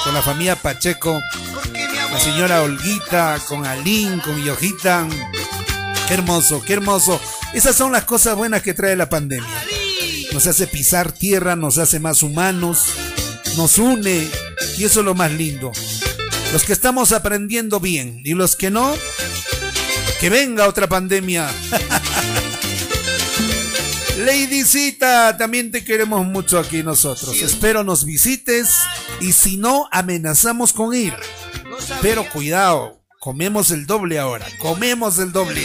[0.04, 1.18] con la familia Pacheco.
[2.12, 5.08] La señora Olguita, con Alín, con Yojitan.
[6.06, 7.18] Qué hermoso, qué hermoso.
[7.54, 9.48] Esas son las cosas buenas que trae la pandemia.
[10.34, 12.86] Nos hace pisar tierra, nos hace más humanos,
[13.56, 14.28] nos une
[14.76, 15.70] y eso es lo más lindo.
[16.52, 18.96] Los que estamos aprendiendo bien y los que no,
[20.18, 21.48] que venga otra pandemia.
[24.18, 27.40] Ladycita, también te queremos mucho aquí nosotros.
[27.40, 28.74] Espero nos visites
[29.20, 31.14] y si no, amenazamos con ir.
[32.02, 35.62] Pero cuidado, comemos el doble ahora, comemos el doble.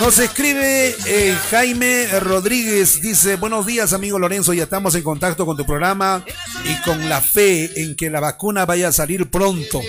[0.00, 5.56] Nos escribe eh, Jaime Rodríguez, dice, buenos días amigo Lorenzo, ya estamos en contacto con
[5.56, 6.24] tu programa
[6.64, 9.80] y con la fe en que la vacuna vaya a salir pronto.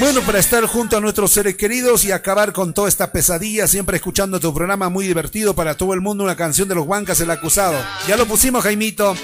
[0.00, 3.98] Bueno, para estar junto a nuestros seres queridos y acabar con toda esta pesadilla, siempre
[3.98, 7.30] escuchando tu programa muy divertido para todo el mundo, una canción de los Huancas, el
[7.30, 7.80] acusado.
[8.08, 9.14] Ya lo pusimos, Jaimito.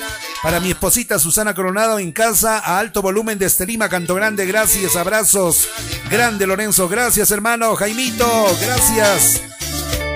[0.45, 4.95] Para mi esposita Susana Coronado en casa, a alto volumen de Estelima, Canto Grande, gracias,
[4.95, 5.70] abrazos.
[6.11, 8.28] Grande Lorenzo, gracias hermano, Jaimito,
[8.61, 9.40] gracias.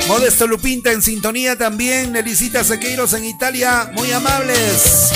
[0.06, 5.12] Modesto Lupinta en sintonía también, Nelicita Sequeiros en Italia, muy amables.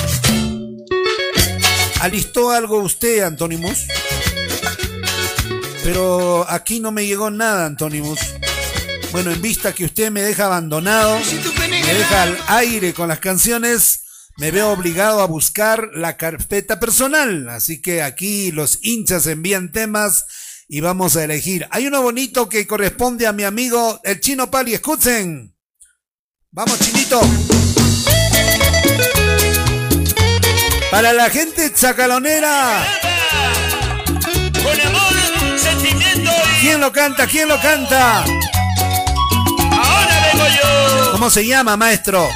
[2.00, 3.86] ¿Alistó algo usted, Antónimos?
[5.84, 8.18] Pero aquí no me llegó nada, Antonimus.
[9.12, 11.18] Bueno, en vista que usted me deja abandonado,
[11.68, 14.01] me deja al aire con las canciones,
[14.36, 17.48] me veo obligado a buscar la carpeta personal.
[17.48, 20.26] Así que aquí los hinchas envían temas
[20.68, 21.66] y vamos a elegir.
[21.70, 24.74] Hay uno bonito que corresponde a mi amigo el chino Pali.
[24.74, 25.54] Escuchen.
[26.50, 27.20] Vamos, chinito.
[30.90, 32.84] Para la gente chacalonera.
[34.62, 37.26] Con amor, sentimiento y ¿Quién lo canta?
[37.26, 38.24] ¿Quién lo canta?
[39.82, 41.12] ahora vengo yo.
[41.12, 42.28] ¿Cómo se llama, maestro?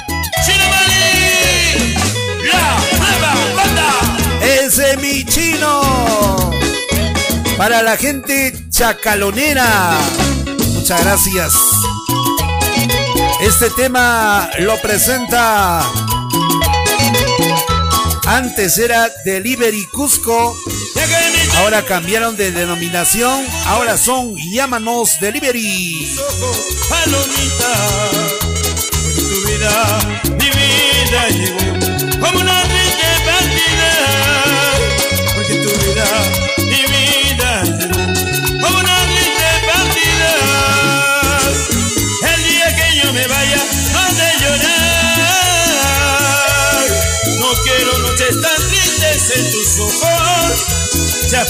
[5.01, 6.51] Mi chino.
[7.57, 9.97] Para la gente chacalonera.
[10.73, 11.53] Muchas gracias.
[13.39, 15.89] Este tema lo presenta.
[18.25, 20.53] Antes era Delivery Cusco.
[21.59, 23.45] Ahora cambiaron de denominación.
[23.67, 26.13] Ahora son Llámanos Delivery.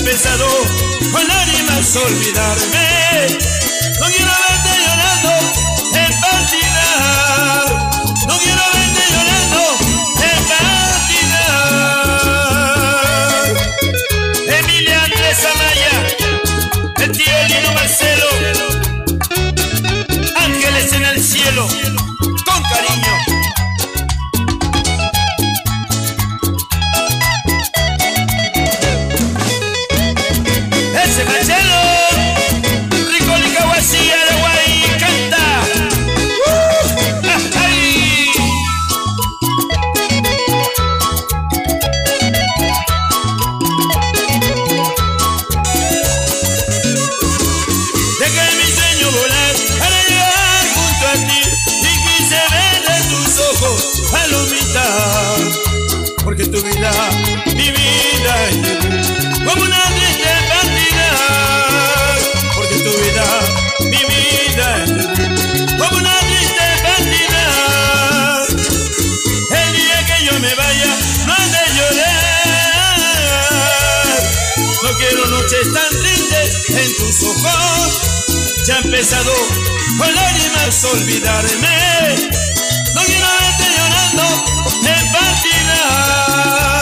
[0.08, 0.48] Pensado
[1.12, 3.28] con lágrimas olvidarme.
[4.00, 5.67] No quiero verte llorando
[78.98, 79.32] empezado
[80.00, 82.16] con lágrimas olvidarme.
[82.96, 84.24] No quiero verte llorando
[84.88, 86.77] en partida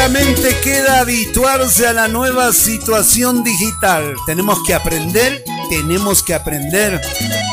[0.00, 4.14] solamente queda habituarse a la nueva situación digital.
[4.24, 6.98] Tenemos que aprender, tenemos que aprender.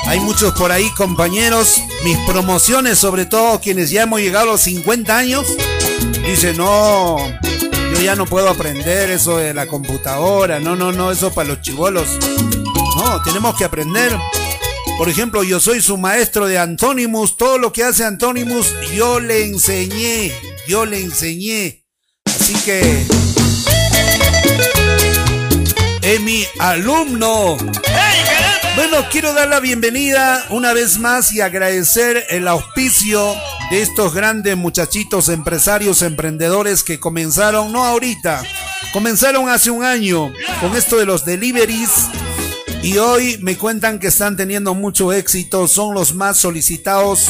[0.05, 4.61] Hay muchos por ahí, compañeros, mis promociones, sobre todo quienes ya hemos llegado a los
[4.61, 5.45] 50 años,
[6.25, 7.17] dicen, no,
[7.93, 11.61] yo ya no puedo aprender eso de la computadora, no, no, no, eso para los
[11.61, 12.07] chivolos.
[12.95, 14.17] No, tenemos que aprender.
[14.97, 17.35] Por ejemplo, yo soy su maestro de Antonimus.
[17.35, 20.31] Todo lo que hace Antonimus, yo le enseñé.
[20.65, 21.86] Yo le enseñé.
[22.47, 23.05] Así que
[26.01, 27.57] es mi alumno.
[28.77, 33.35] Bueno, quiero dar la bienvenida una vez más y agradecer el auspicio
[33.69, 38.41] de estos grandes muchachitos empresarios, emprendedores que comenzaron, no ahorita,
[38.93, 40.31] comenzaron hace un año
[40.61, 41.89] con esto de los deliveries
[42.81, 47.27] y hoy me cuentan que están teniendo mucho éxito, son los más solicitados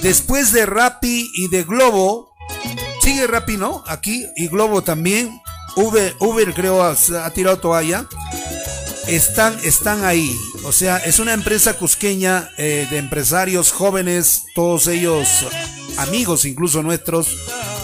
[0.00, 2.29] después de Rappi y de Globo.
[3.00, 3.82] Sigue Rappi, ¿no?
[3.86, 5.40] Aquí y Globo también.
[5.76, 8.06] Uber, Uber creo ha, ha tirado toalla.
[9.06, 10.30] Están, están ahí.
[10.64, 15.46] O sea, es una empresa cusqueña eh, de empresarios jóvenes, todos ellos
[15.96, 17.28] amigos incluso nuestros,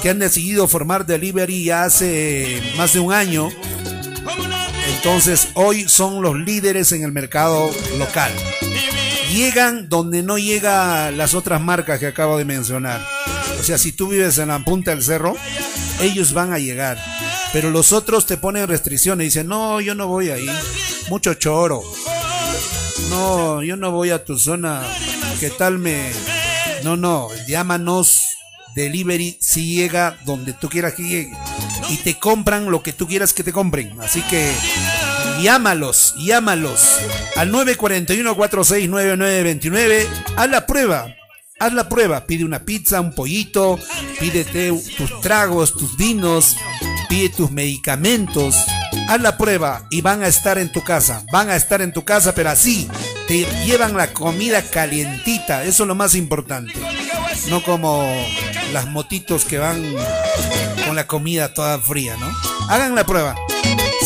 [0.02, 3.48] que han decidido formar delivery ya hace más de un año.
[4.94, 8.32] Entonces hoy son los líderes en el mercado local.
[9.32, 13.00] Llegan donde no llega las otras marcas que acabo de mencionar.
[13.58, 15.36] O sea, si tú vives en la punta del cerro,
[16.00, 16.98] ellos van a llegar.
[17.52, 20.48] Pero los otros te ponen restricciones dicen, no, yo no voy ahí.
[21.08, 21.82] Mucho choro.
[23.10, 24.82] No, yo no voy a tu zona.
[25.40, 26.10] ¿Qué tal me.?
[26.82, 28.22] No, no, llámanos.
[28.74, 31.32] Delivery si llega donde tú quieras que llegue.
[31.88, 33.98] Y te compran lo que tú quieras que te compren.
[34.02, 34.52] Así que
[35.42, 36.98] llámalos, llámalos
[37.36, 40.06] al 941-469929.
[40.36, 41.06] Haz la prueba.
[41.58, 42.26] Haz la prueba.
[42.26, 43.78] Pide una pizza, un pollito.
[44.20, 46.56] Pídete tus tragos, tus vinos.
[47.08, 48.54] Pide tus medicamentos
[49.08, 51.22] haz la prueba y van a estar en tu casa.
[51.32, 52.88] Van a estar en tu casa, pero así
[53.28, 55.64] te llevan la comida calientita.
[55.64, 56.74] Eso es lo más importante.
[57.48, 58.04] No como
[58.72, 59.94] las motitos que van
[60.86, 62.30] con la comida toda fría, ¿no?
[62.68, 63.34] Hagan la prueba.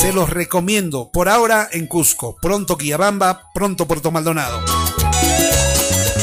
[0.00, 1.10] Se los recomiendo.
[1.12, 2.34] Por ahora en Cusco.
[2.40, 4.64] Pronto Quillabamba, pronto Puerto Maldonado.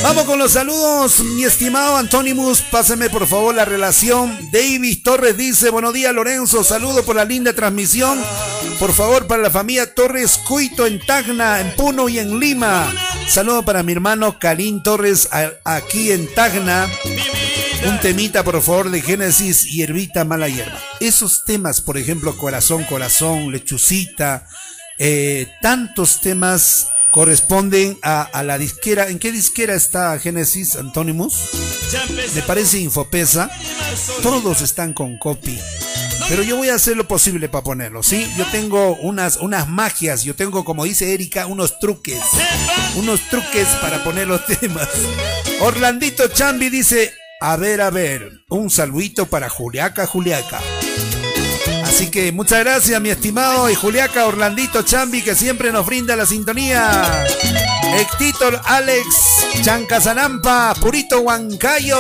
[0.02, 2.62] Vamos con los saludos, mi estimado Antonimus.
[2.62, 4.36] Páseme por favor la relación.
[4.52, 6.64] David Torres dice: Buenos días, Lorenzo.
[6.64, 8.20] Saludo por la linda transmisión.
[8.80, 12.92] Por favor, para la familia Torres Cuito en Tacna, en Puno y en Lima.
[13.28, 15.30] Saludo para mi hermano Kalin Torres
[15.64, 16.88] aquí en Tacna.
[17.86, 19.86] Un temita, por favor, de Génesis y
[20.26, 20.80] Mala Hierba.
[21.00, 24.48] Esos temas, por ejemplo, Corazón, Corazón, Lechucita,
[24.98, 29.10] eh, tantos temas corresponden a, la disquera.
[29.10, 31.50] ¿En qué disquera está Genesis Antonimus?
[32.36, 33.50] Me parece Infopesa.
[34.22, 35.60] Todos están con copy.
[36.30, 38.30] Pero yo voy a hacer lo posible para ponerlo, ¿sí?
[38.38, 42.22] Yo tengo unas, unas magias, yo tengo, como dice Erika, unos truques.
[42.96, 44.90] Unos truques para poner los temas.
[45.62, 50.60] Orlandito Chambi dice, a ver, a ver, un saludito para Juliaca, Juliaca.
[51.84, 56.26] Así que muchas gracias, mi estimado y Juliaca Orlandito Chambi, que siempre nos brinda la
[56.26, 57.26] sintonía.
[57.96, 59.06] Héctor Alex
[59.62, 62.00] Chancasanampa, Purito Huancayo.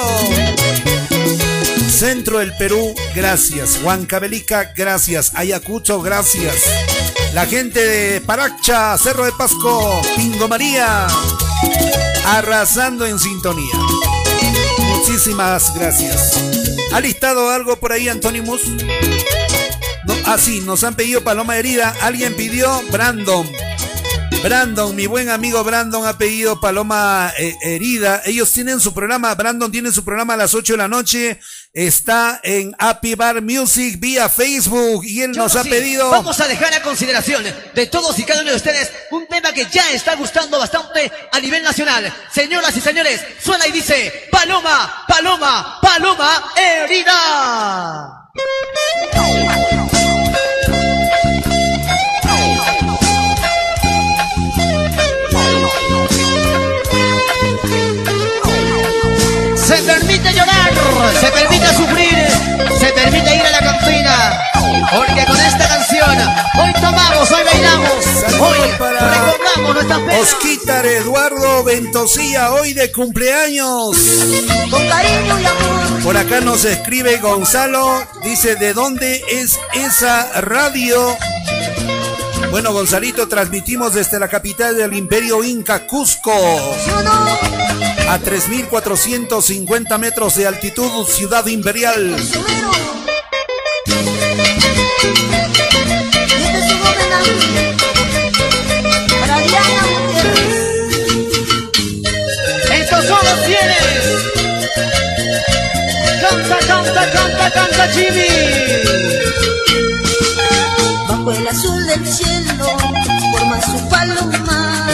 [1.89, 3.79] Centro del Perú, gracias.
[3.81, 5.31] Huancabelica, gracias.
[5.35, 6.63] Ayacucho, gracias.
[7.33, 11.07] La gente de Paracha, Cerro de Pasco, Pingo María,
[12.25, 13.75] arrasando en sintonía.
[15.07, 16.33] Muchísimas gracias.
[16.91, 18.61] ¿Ha listado algo por ahí, Antonimus?
[20.25, 21.95] ah, sí, nos han pedido Paloma Herida.
[22.01, 23.49] Alguien pidió Brandon.
[24.43, 28.21] Brandon, mi buen amigo Brandon ha pedido Paloma eh, Herida.
[28.25, 31.39] Ellos tienen su programa, Brandon tiene su programa a las 8 de la noche.
[31.73, 36.09] Está en Happy Bar Music vía Facebook y él nos ha pedido.
[36.09, 39.65] Vamos a dejar a consideración de todos y cada uno de ustedes un tema que
[39.71, 42.13] ya está gustando bastante a nivel nacional.
[42.31, 48.23] Señoras y señores, suena y dice: Paloma, Paloma, Paloma Herida.
[61.13, 62.27] Se permite sufrir,
[62.79, 64.41] se permite ir a la cantina.
[64.91, 66.17] Porque con esta canción
[66.59, 68.05] hoy tomamos, hoy bailamos,
[68.39, 70.19] hoy recordamos nuestras penas.
[70.21, 73.97] Osquitar Eduardo Ventosilla, hoy de cumpleaños.
[74.69, 76.03] Con cariño y amor.
[76.03, 81.17] Por acá nos escribe Gonzalo, dice, ¿de dónde es esa radio?
[82.49, 86.31] Bueno, Gonzalito, transmitimos desde la capital del Imperio Inca, Cusco.
[86.31, 92.15] A 3.450 metros de altitud, Ciudad Imperial.
[102.71, 103.77] Estos son los fieles.
[106.21, 108.27] Canta, canta, canta, canta, Chibi.
[111.07, 112.65] Bajo el azul del cielo
[113.31, 114.87] forma su paloma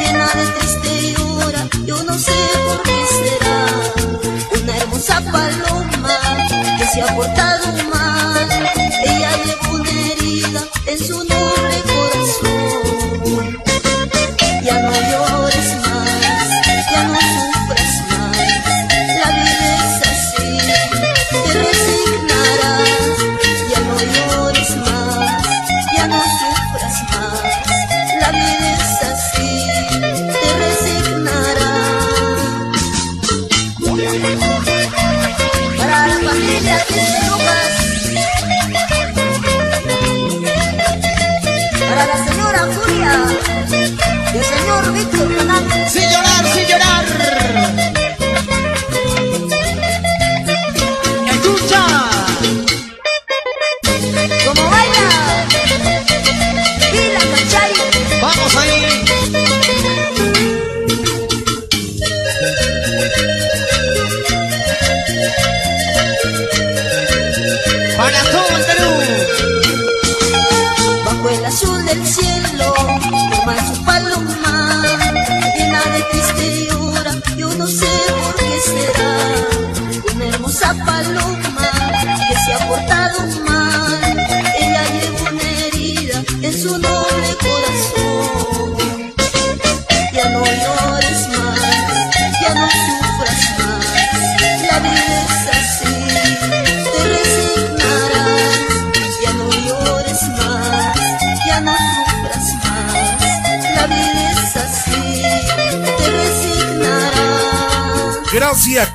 [0.00, 1.68] llena de triste hora.
[1.84, 2.32] Yo no sé
[2.66, 6.18] por qué será una hermosa paloma
[6.78, 8.48] que se ha portado mal.
[9.04, 11.29] Ella lleva una herida en su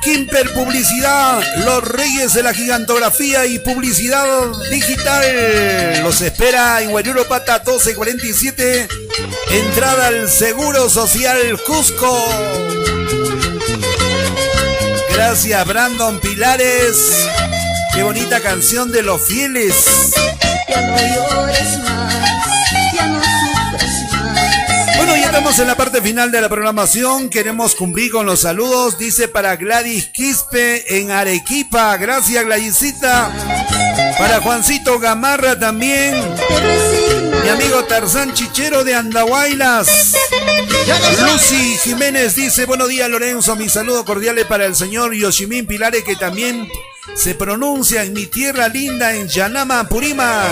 [0.02, 4.24] Kimper Publicidad, los reyes de la gigantografía y publicidad
[4.70, 6.02] digital.
[6.02, 8.88] Los espera en Guayuro Pata 1247,
[9.50, 12.28] entrada al Seguro Social Cusco.
[15.14, 16.96] Gracias Brandon Pilares.
[17.94, 19.74] Qué bonita canción de los fieles.
[25.26, 27.28] Estamos en la parte final de la programación.
[27.28, 28.96] Queremos cumplir con los saludos.
[28.96, 31.96] Dice para Gladys Quispe en Arequipa.
[31.96, 33.32] Gracias, Gladysita.
[34.18, 36.14] Para Juancito Gamarra también.
[37.42, 40.14] Mi amigo Tarzán Chichero de Andahuaylas.
[41.20, 46.14] Lucy Jiménez dice, buenos días Lorenzo, mis saludos cordiales para el señor Yoshimín Pilares que
[46.14, 46.68] también
[47.14, 50.44] se pronuncia en mi tierra linda, en Yanama, Purima.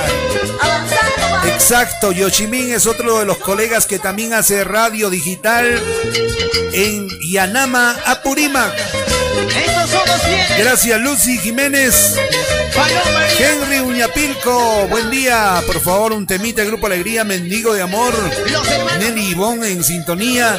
[1.47, 5.81] Exacto, Yoshimin es otro de los colegas que también hace radio digital
[6.73, 8.73] en Yanama, Apurímac.
[10.59, 12.17] Gracias, Lucy Jiménez.
[13.39, 15.63] Henry Uñapilco, buen día.
[15.67, 18.13] Por favor, un temita, Grupo Alegría, Mendigo de Amor.
[18.99, 20.57] Nelly Ivonne en sintonía.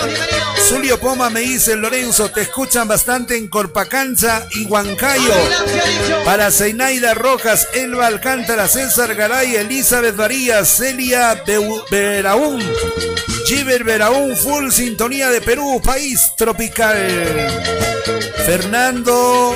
[0.67, 5.33] Zulio Poma me dice, Lorenzo, te escuchan bastante en Corpacanza y Huancayo.
[6.23, 11.43] Para Zeinaida Rojas, Elba Alcántara, César Garay, Elizabeth Varías, Celia
[11.91, 12.63] Beraún.
[13.45, 17.45] Giver Beraún, full sintonía de Perú, país tropical.
[18.45, 19.55] Fernando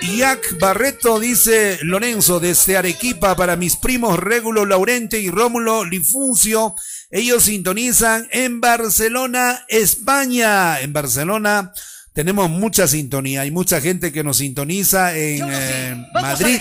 [0.00, 6.74] Iac Barreto dice Lorenzo desde Arequipa para mis primos Régulo Laurente y Rómulo Lifuncio.
[7.10, 10.80] Ellos sintonizan en Barcelona, España.
[10.80, 11.72] En Barcelona
[12.14, 13.42] tenemos mucha sintonía.
[13.42, 16.60] Hay mucha gente que nos sintoniza en eh, Madrid.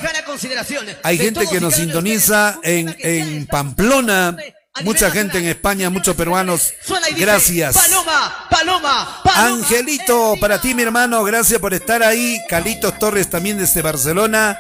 [1.04, 4.36] Hay gente que nos sintoniza en, en Pamplona.
[4.84, 6.74] Mucha gente en España, muchos peruanos.
[7.18, 7.76] Gracias.
[7.76, 12.40] Paloma, paloma, Angelito, para ti, mi hermano, gracias por estar ahí.
[12.48, 14.58] Calitos Torres también desde Barcelona.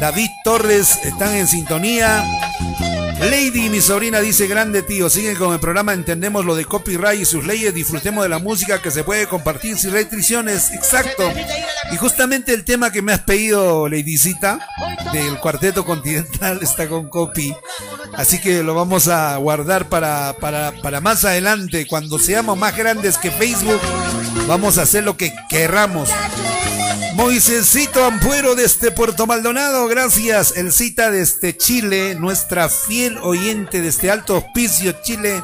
[0.00, 2.24] David Torres están en sintonía.
[3.20, 7.24] Lady, mi sobrina, dice grande tío, siguen con el programa, entendemos lo de copyright y
[7.24, 10.72] sus leyes, disfrutemos de la música que se puede compartir sin restricciones.
[10.72, 11.30] Exacto.
[11.92, 14.58] Y justamente el tema que me has pedido, Ladycita,
[15.12, 17.54] del Cuarteto Continental, está con copy.
[18.14, 23.18] Así que lo vamos a guardar para, para, para más adelante, cuando seamos más grandes
[23.18, 23.80] que Facebook,
[24.46, 26.10] vamos a hacer lo que querramos.
[27.14, 30.54] Moisésito Ampuero desde Puerto Maldonado, gracias.
[30.56, 35.42] El cita desde Chile, nuestra fiel oyente desde Alto Hospicio, Chile,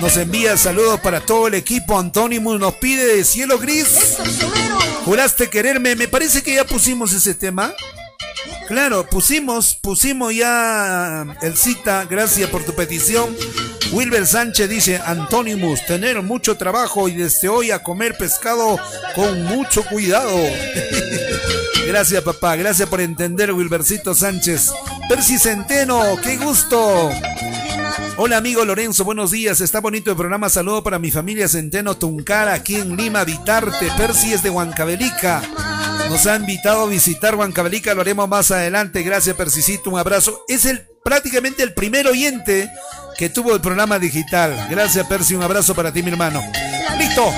[0.00, 1.98] nos envía saludos para todo el equipo.
[1.98, 4.16] Antónimo nos pide de cielo gris.
[5.04, 7.72] Juraste quererme, me parece que ya pusimos ese tema.
[8.68, 13.36] Claro, pusimos, pusimos ya el cita, gracias por tu petición.
[13.92, 18.78] Wilber Sánchez dice, Antonimus, tener mucho trabajo y desde hoy a comer pescado
[19.14, 20.36] con mucho cuidado.
[21.86, 24.72] gracias papá, gracias por entender Wilbercito Sánchez.
[25.08, 27.10] Percy Centeno, qué gusto.
[28.16, 29.60] Hola amigo Lorenzo, buenos días.
[29.60, 30.48] Está bonito el programa.
[30.48, 33.88] Saludo para mi familia Centeno Tuncara, aquí en Lima, Vitarte.
[33.96, 35.42] Percy es de Huancavelica.
[36.08, 39.02] Nos ha invitado a visitar Huancavelica, lo haremos más adelante.
[39.02, 40.44] Gracias, Persicito, un abrazo.
[40.48, 42.68] Es el prácticamente el primer oyente
[43.16, 44.66] que tuvo el programa digital.
[44.68, 46.42] Gracias, Percy, un abrazo para ti, mi hermano.
[46.98, 47.32] Listo.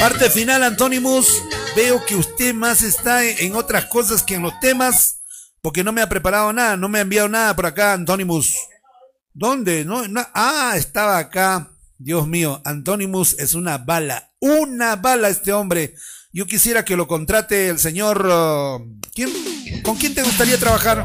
[0.00, 1.42] Parte final, Antonimus.
[1.76, 5.22] Veo que usted más está en otras cosas que en los temas,
[5.60, 8.54] porque no me ha preparado nada, no me ha enviado nada por acá, Antonimus.
[9.32, 9.84] ¿Dónde?
[9.84, 10.02] No,
[10.32, 11.70] ah, estaba acá.
[11.98, 14.32] Dios mío, Antonimus es una bala.
[14.40, 15.94] Una bala este hombre.
[16.34, 18.26] Yo quisiera que lo contrate el señor...
[18.26, 19.30] Uh, ¿quién?
[19.84, 21.04] ¿Con quién te gustaría trabajar?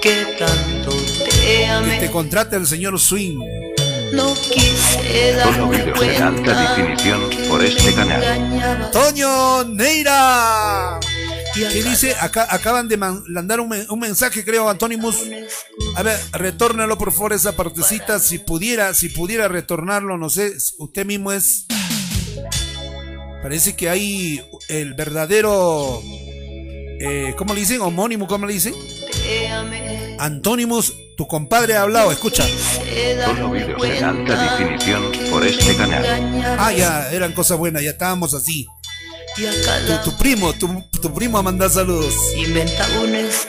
[0.00, 0.90] que tanto
[1.42, 1.94] te amé.
[1.98, 3.40] Que te contrate el señor Swing.
[4.12, 5.82] No quise darme
[6.14, 8.90] en alta definición por este canal.
[8.92, 11.00] Toño Neira.
[11.66, 12.14] ¿Qué dice?
[12.20, 15.16] Acá, acaban de mandar un, un, mensaje, creo, Antonimus.
[15.96, 18.18] A ver, retórnalo por favor esa partecita.
[18.20, 21.66] Si pudiera, si pudiera retornarlo, no sé, usted mismo es.
[23.42, 26.02] Parece que hay el verdadero.
[27.00, 27.80] Eh, ¿Cómo le dicen?
[27.80, 28.74] Homónimo, ¿cómo le dicen?
[30.18, 32.44] Antonimus, tu compadre ha hablado, escucha.
[33.24, 36.04] Solo videos en alta definición por este canal.
[36.58, 38.66] Ah, ya, eran cosas buenas, ya estábamos así.
[40.04, 42.12] Tu, primo, tu, tu, primo a mandar saludos.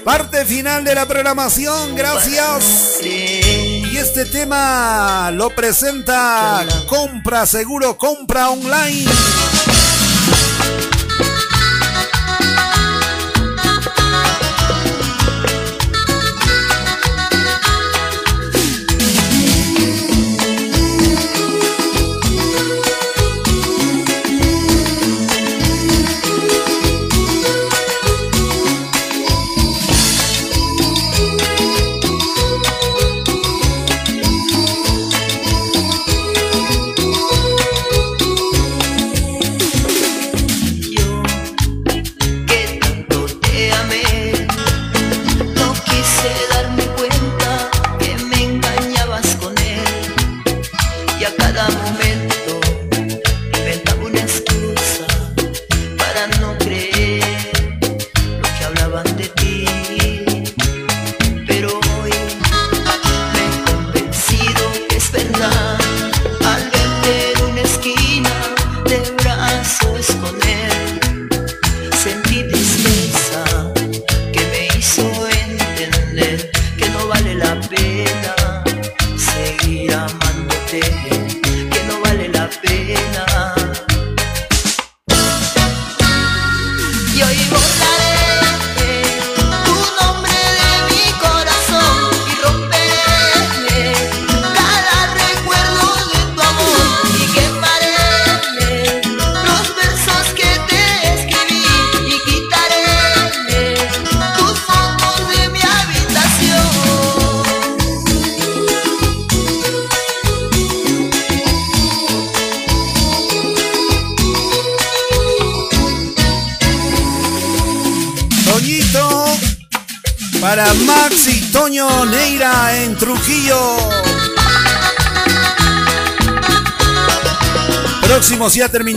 [0.04, 3.00] Parte final de la programación, gracias.
[3.04, 9.10] Y este tema lo presenta Compra Seguro, Compra Online.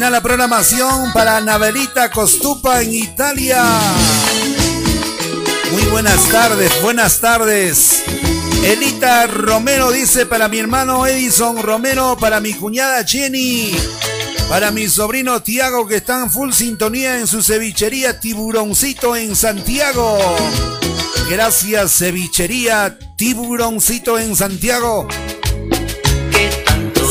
[0.02, 3.64] Ya a terminar la programación para Navelita Costupa en Italia.
[5.70, 8.02] Muy buenas tardes, buenas tardes.
[8.64, 13.76] Elita Romero dice para mi hermano Edison Romero, para mi cuñada Jenny,
[14.48, 20.18] para mi sobrino Tiago que está en full sintonía en su cevichería Tiburoncito en Santiago.
[21.30, 25.06] Gracias cevichería Tiburoncito en Santiago.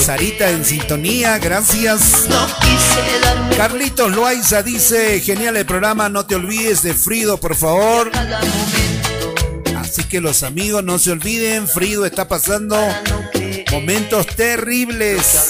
[0.01, 2.27] Sarita en sintonía, gracias.
[3.55, 8.11] Carlitos Loaiza dice, genial el programa, no te olvides de Frido, por favor.
[9.77, 12.75] Así que los amigos no se olviden, Frido está pasando
[13.71, 15.49] momentos terribles.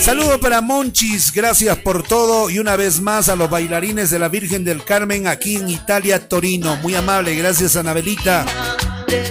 [0.00, 4.28] Saludos para Monchis, gracias por todo y una vez más a los bailarines de la
[4.28, 6.76] Virgen del Carmen aquí en Italia, Torino.
[6.76, 8.46] Muy amable, gracias Anabelita.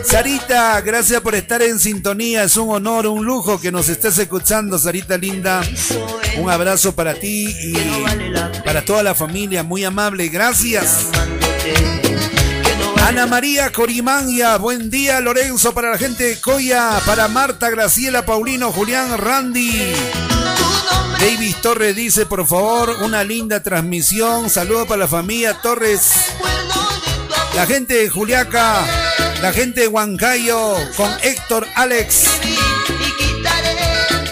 [0.03, 2.43] Sarita, gracias por estar en sintonía.
[2.43, 5.61] Es un honor, un lujo que nos estés escuchando, Sarita linda.
[6.37, 7.73] Un abrazo para ti y
[8.65, 9.63] para toda la familia.
[9.63, 11.07] Muy amable, gracias.
[13.09, 18.71] Ana María Corimania, buen día Lorenzo para la gente de Coya, para Marta, Graciela, Paulino,
[18.71, 19.93] Julián, Randy.
[21.19, 24.49] David Torres dice, por favor, una linda transmisión.
[24.49, 26.13] Saludos para la familia Torres.
[27.55, 28.85] La gente de Juliaca,
[29.41, 32.25] la gente de Huancayo con Héctor Alex.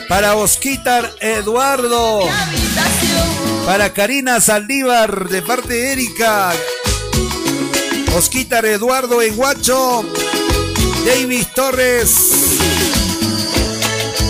[0.10, 2.22] Para Osquitar Eduardo.
[3.66, 6.54] Para Karina Saldívar de parte de Erika.
[8.16, 10.04] Osquitar Eduardo en Guacho.
[11.06, 12.16] David Torres.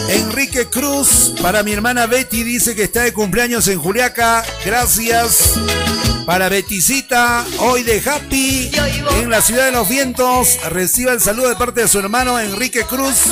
[0.09, 4.45] Enrique Cruz, para mi hermana Betty, dice que está de cumpleaños en Juliaca.
[4.63, 5.55] Gracias.
[6.27, 8.69] Para Beticita, hoy de Happy,
[9.15, 12.83] en la ciudad de los vientos, reciba el saludo de parte de su hermano Enrique
[12.83, 13.27] Cruz.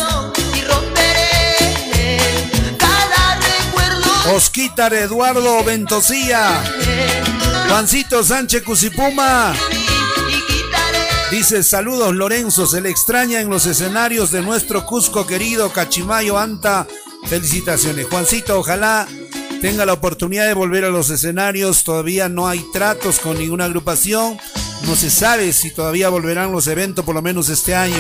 [4.34, 6.64] Osquitar Eduardo Ventosía.
[7.68, 9.54] Juancito Sánchez Cusipuma.
[11.32, 16.88] Dice saludos Lorenzo, se le extraña en los escenarios de nuestro Cusco querido Cachimayo Anta.
[17.26, 18.08] Felicitaciones.
[18.10, 19.06] Juancito, ojalá
[19.66, 21.84] tenga la oportunidad de volver a los escenarios.
[21.84, 24.38] Todavía no hay tratos con ninguna agrupación.
[24.86, 27.98] No se sabe si todavía volverán los eventos, por lo menos este año.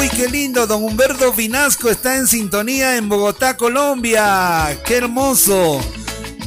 [0.00, 4.76] Uy, qué lindo, don Humberto Vinasco está en sintonía en Bogotá, Colombia.
[4.84, 5.80] Qué hermoso.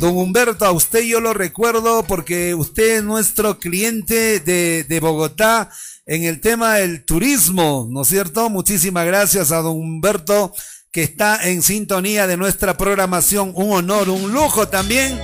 [0.01, 5.69] Don Humberto, a usted yo lo recuerdo porque usted es nuestro cliente de, Bogotá
[6.05, 8.49] en el tema del turismo, ¿no es cierto?
[8.49, 10.53] Muchísimas gracias a don Humberto
[10.95, 13.51] que está en sintonía de nuestra programación.
[13.53, 15.19] Un honor, un lujo también.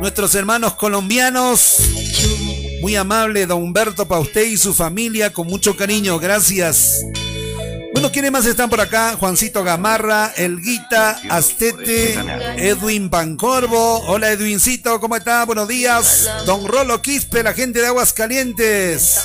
[0.00, 1.76] Nuestros hermanos colombianos.
[2.82, 6.18] Muy amable, don Humberto, para usted y su familia, con mucho cariño.
[6.18, 7.04] Gracias.
[7.92, 9.16] Bueno, ¿quiénes más están por acá?
[9.16, 12.18] Juancito Gamarra, Elguita, Astete,
[12.56, 14.00] Edwin Pancorvo.
[14.08, 15.44] Hola Edwincito, ¿cómo está?
[15.44, 16.28] Buenos días.
[16.46, 19.20] Don Rolo Quispe, la gente de Aguas Calientes.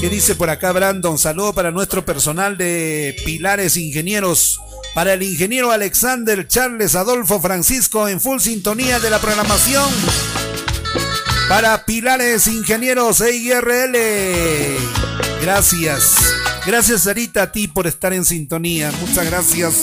[0.00, 1.18] ¿Qué dice por acá Brandon?
[1.18, 4.58] Saludo para nuestro personal de Pilares Ingenieros.
[4.96, 9.84] Para el ingeniero Alexander Charles Adolfo Francisco en full sintonía de la programación.
[11.50, 13.94] Para Pilares Ingenieros EIRL.
[15.42, 16.34] Gracias.
[16.64, 18.90] Gracias Sarita a ti por estar en sintonía.
[19.02, 19.82] Muchas gracias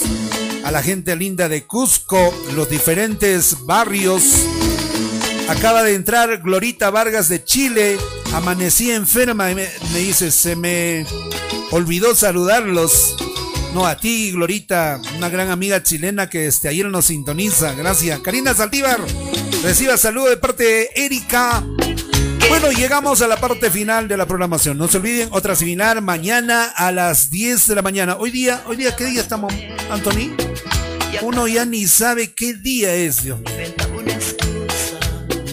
[0.64, 4.24] a la gente linda de Cusco, los diferentes barrios.
[5.48, 8.00] Acaba de entrar Glorita Vargas de Chile.
[8.34, 11.06] Amanecí enferma y me, dice, se me
[11.70, 13.16] olvidó saludarlos.
[13.74, 17.74] No, a ti, Glorita, una gran amiga chilena que desde ayer nos sintoniza.
[17.74, 18.20] Gracias.
[18.20, 19.00] Karina Saldívar,
[19.64, 21.64] reciba saludo de parte de Erika.
[22.50, 24.78] Bueno, llegamos a la parte final de la programación.
[24.78, 28.16] No se olviden, otra similar mañana a las 10 de la mañana.
[28.18, 29.52] Hoy día, hoy día, ¿qué día estamos,
[29.90, 30.36] Anthony?
[31.24, 33.40] Uno ya ni sabe qué día es, Dios.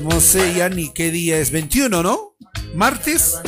[0.03, 1.51] No sé ya ni qué día es.
[1.51, 2.35] 21, ¿no?
[2.75, 3.39] ¿Martes?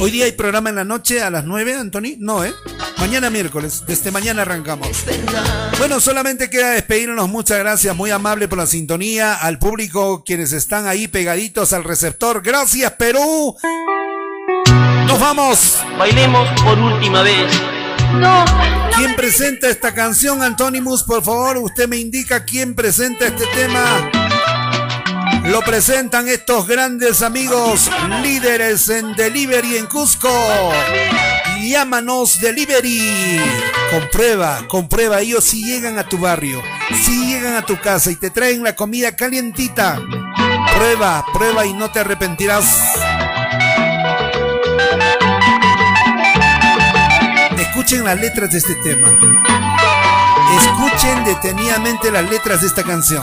[0.00, 2.16] Hoy día hay programa en la noche a las 9, Anthony.
[2.18, 2.52] No, ¿eh?
[2.98, 3.84] Mañana miércoles.
[3.86, 4.88] Desde mañana arrancamos.
[5.78, 7.28] Bueno, solamente queda despedirnos.
[7.28, 7.94] Muchas gracias.
[7.94, 9.34] Muy amable por la sintonía.
[9.34, 12.42] Al público, quienes están ahí pegaditos al receptor.
[12.42, 13.56] Gracias, Perú.
[15.06, 15.78] Nos vamos.
[15.98, 17.52] Bailemos por última vez.
[18.14, 18.44] No.
[18.96, 21.02] ¿Quién presenta esta canción, Antonimus?
[21.04, 24.10] Por favor, usted me indica quién presenta este tema.
[25.44, 27.90] Lo presentan estos grandes amigos
[28.22, 30.30] líderes en Delivery en Cusco.
[31.60, 33.40] Llámanos Delivery.
[33.90, 35.20] Comprueba, comprueba.
[35.20, 36.62] Ellos si llegan a tu barrio,
[37.02, 40.00] si llegan a tu casa y te traen la comida calientita.
[40.76, 42.64] Prueba, prueba y no te arrepentirás.
[47.58, 49.08] Escuchen las letras de este tema.
[50.58, 53.22] Escuchen detenidamente las letras de esta canción.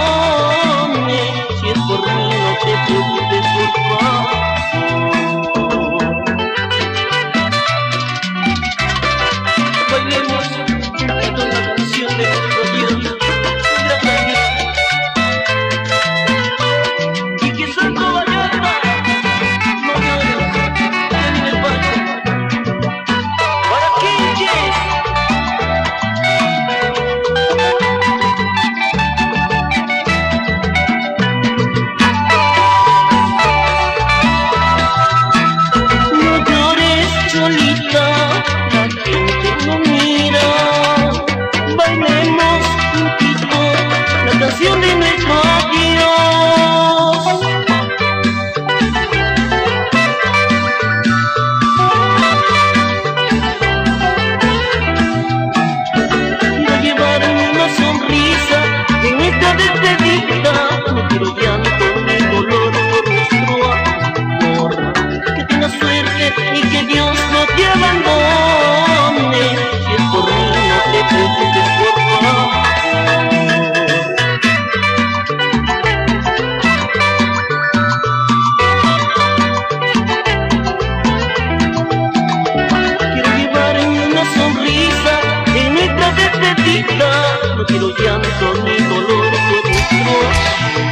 [87.61, 90.25] no quiero llanto ni dolor, solo quiero amor.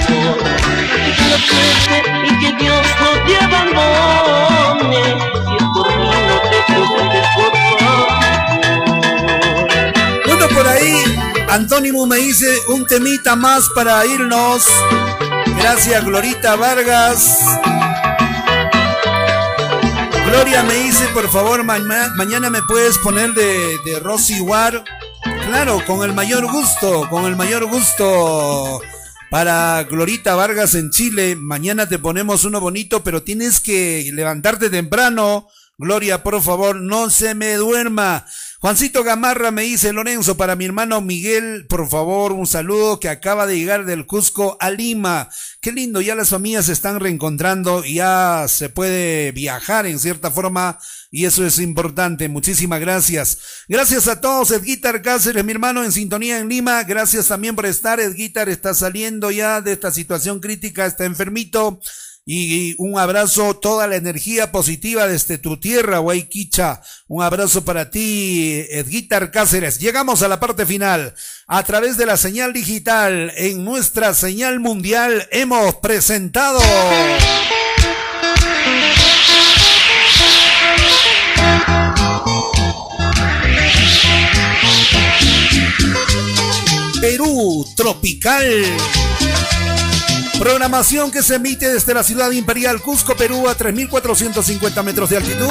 [0.07, 1.69] Yo creo
[2.23, 8.09] y que Dios no te abandone, si es por mí no te preocupes, por favor.
[10.27, 10.93] Bueno, por ahí,
[11.49, 14.67] Antónimo me dice un temita más para irnos.
[15.57, 17.39] Gracias, Glorita Vargas.
[20.27, 21.79] Gloria me dice, por favor, ma
[22.15, 24.83] mañana me puedes poner de, de Rosy War.
[25.49, 28.81] Claro, con el mayor gusto, con el mayor gusto.
[29.31, 35.47] Para Glorita Vargas en Chile, mañana te ponemos uno bonito, pero tienes que levantarte temprano.
[35.76, 38.27] Gloria, por favor, no se me duerma.
[38.61, 43.48] Juancito Gamarra me dice, Lorenzo, para mi hermano Miguel, por favor, un saludo que acaba
[43.48, 45.30] de llegar del Cusco a Lima.
[45.61, 50.77] Qué lindo, ya las familias se están reencontrando, ya se puede viajar en cierta forma
[51.10, 52.27] y eso es importante.
[52.27, 53.38] Muchísimas gracias.
[53.69, 56.84] Gracias a todos, Edguitar Cáceres, mi hermano en sintonía en Lima.
[56.84, 58.02] Gracias también por estar.
[58.02, 61.80] Edguitar está saliendo ya de esta situación crítica, está enfermito.
[62.31, 66.80] Y un abrazo, toda la energía positiva desde tu tierra, Guayquicha.
[67.07, 69.80] Un abrazo para ti, Edguitar Cáceres.
[69.80, 71.15] Llegamos a la parte final.
[71.47, 76.61] A través de la señal digital, en nuestra señal mundial, hemos presentado...
[87.01, 88.65] Perú Tropical.
[90.40, 95.49] Programación que se emite desde la ciudad imperial Cusco, Perú, a 3.450 metros de altitud.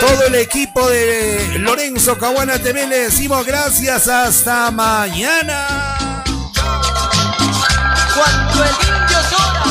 [0.00, 5.66] Todo el equipo de Lorenzo Caguana TV le decimos gracias hasta mañana.
[8.14, 9.64] Cuando el indio llora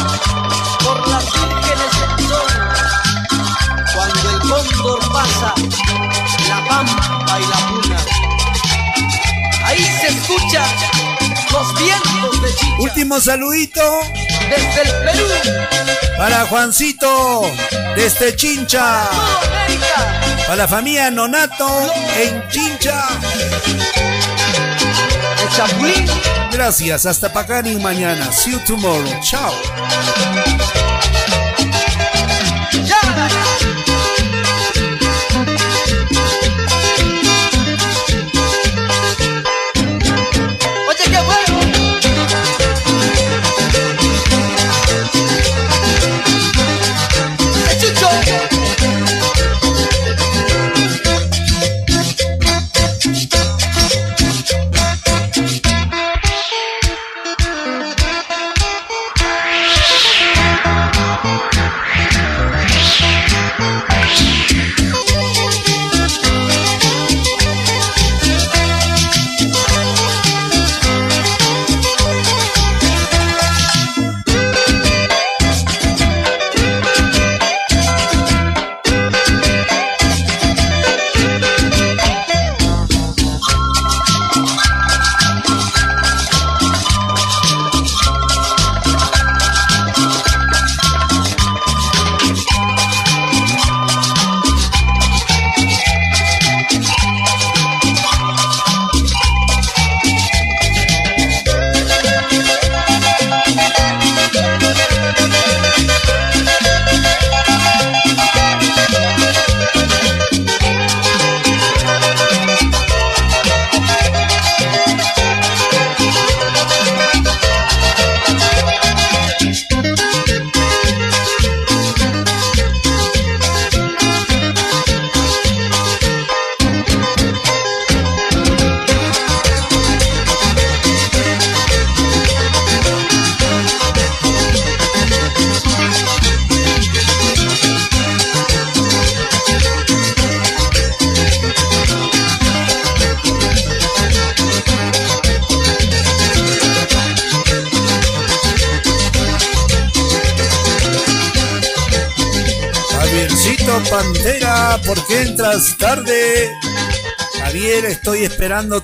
[0.84, 2.52] por las vírgenes del sol,
[3.96, 5.56] cuando el cóndor pasa
[6.48, 7.98] la pampa y la puna,
[9.66, 10.66] ahí se escucha
[11.56, 12.76] los vientos de Chicha.
[12.80, 13.82] Último saludito.
[14.50, 15.26] Desde el Perú.
[16.18, 17.42] Para Juancito,
[17.96, 19.10] desde Chincha.
[20.44, 21.68] Para la familia Nonato
[22.18, 23.08] en Chincha.
[25.42, 26.06] El Chapulín.
[26.52, 28.32] Gracias, hasta Pacani mañana.
[28.32, 29.20] See you tomorrow.
[29.22, 29.54] Chao.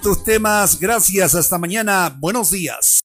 [0.01, 0.77] Tus temas.
[0.77, 2.13] Gracias, hasta mañana.
[2.19, 2.99] Buenos días.